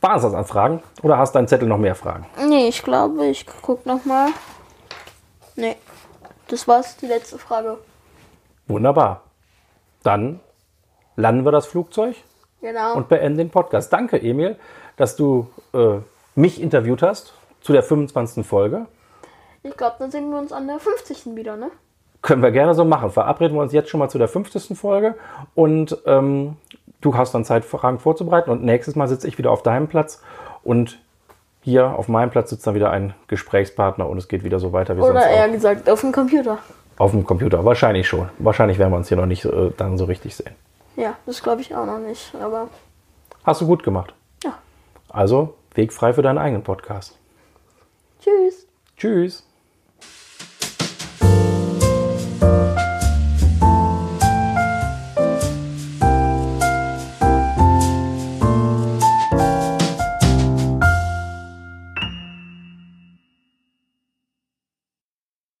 Waren 0.00 0.16
es 0.16 0.22
das 0.22 0.34
an 0.34 0.44
Fragen? 0.46 0.82
Oder 1.02 1.16
hast 1.18 1.32
dein 1.36 1.46
Zettel 1.46 1.68
noch 1.68 1.78
mehr 1.78 1.94
Fragen? 1.94 2.26
Nee, 2.48 2.66
ich 2.68 2.82
glaube, 2.82 3.26
ich 3.26 3.46
guck 3.62 3.86
noch 3.86 4.04
mal. 4.04 4.30
Nee, 5.54 5.76
das 6.48 6.66
war's, 6.66 6.96
die 6.96 7.06
letzte 7.06 7.38
Frage. 7.38 7.78
Wunderbar. 8.66 9.22
Dann 10.02 10.40
landen 11.16 11.44
wir 11.44 11.52
das 11.52 11.66
Flugzeug 11.66 12.14
Genau. 12.60 12.94
und 12.94 13.08
beenden 13.08 13.38
den 13.38 13.50
Podcast. 13.50 13.92
Danke, 13.92 14.20
Emil, 14.20 14.56
dass 14.96 15.16
du 15.16 15.48
äh, 15.74 15.98
mich 16.34 16.60
interviewt 16.60 17.02
hast 17.02 17.32
zu 17.60 17.72
der 17.72 17.82
25. 17.82 18.46
Folge. 18.46 18.86
ich 19.62 19.76
glaube, 19.76 19.96
dann 19.98 20.10
sehen 20.10 20.30
wir 20.30 20.38
uns 20.38 20.52
an 20.52 20.66
der 20.66 20.78
50. 20.78 21.36
wieder, 21.36 21.56
ne? 21.56 21.70
Können 22.20 22.42
wir 22.42 22.50
gerne 22.50 22.74
so 22.74 22.84
machen. 22.84 23.10
Verabreden 23.10 23.56
wir 23.56 23.62
uns 23.62 23.72
jetzt 23.72 23.90
schon 23.90 24.00
mal 24.00 24.08
zu 24.08 24.18
der 24.18 24.26
50. 24.28 24.76
Folge 24.76 25.14
und 25.54 25.96
ähm, 26.06 26.56
du 27.00 27.16
hast 27.16 27.32
dann 27.34 27.44
Zeit, 27.44 27.64
Fragen 27.64 27.98
vorzubereiten 28.00 28.50
und 28.50 28.64
nächstes 28.64 28.96
Mal 28.96 29.06
sitze 29.06 29.28
ich 29.28 29.38
wieder 29.38 29.52
auf 29.52 29.62
deinem 29.62 29.86
Platz 29.86 30.20
und 30.64 30.98
hier 31.60 31.96
auf 31.96 32.08
meinem 32.08 32.30
Platz 32.30 32.50
sitzt 32.50 32.66
dann 32.66 32.74
wieder 32.74 32.90
ein 32.90 33.14
Gesprächspartner 33.28 34.08
und 34.08 34.18
es 34.18 34.26
geht 34.26 34.42
wieder 34.42 34.58
so 34.58 34.72
weiter 34.72 34.96
wie 34.96 35.00
Oder 35.00 35.20
sonst 35.20 35.26
eher 35.26 35.46
auch. 35.46 35.52
gesagt, 35.52 35.88
auf 35.90 36.00
dem 36.00 36.10
Computer. 36.12 36.58
Auf 36.98 37.12
dem 37.12 37.24
Computer. 37.24 37.64
Wahrscheinlich 37.64 38.06
schon. 38.08 38.28
Wahrscheinlich 38.38 38.78
werden 38.78 38.92
wir 38.92 38.96
uns 38.96 39.08
hier 39.08 39.16
noch 39.16 39.26
nicht 39.26 39.44
äh, 39.44 39.70
dann 39.76 39.96
so 39.98 40.04
richtig 40.04 40.34
sehen. 40.36 40.54
Ja, 40.96 41.14
das 41.26 41.42
glaube 41.42 41.60
ich 41.60 41.74
auch 41.74 41.86
noch 41.86 41.98
nicht, 41.98 42.34
aber 42.34 42.68
Hast 43.44 43.60
du 43.60 43.66
gut 43.66 43.82
gemacht. 43.82 44.12
ja. 44.44 44.58
Also, 45.08 45.54
Weg 45.74 45.92
frei 45.92 46.12
für 46.12 46.22
deinen 46.22 46.38
eigenen 46.38 46.62
Podcast. 46.64 47.16
Tschüss. 48.20 48.66
Tschüss. 48.96 49.47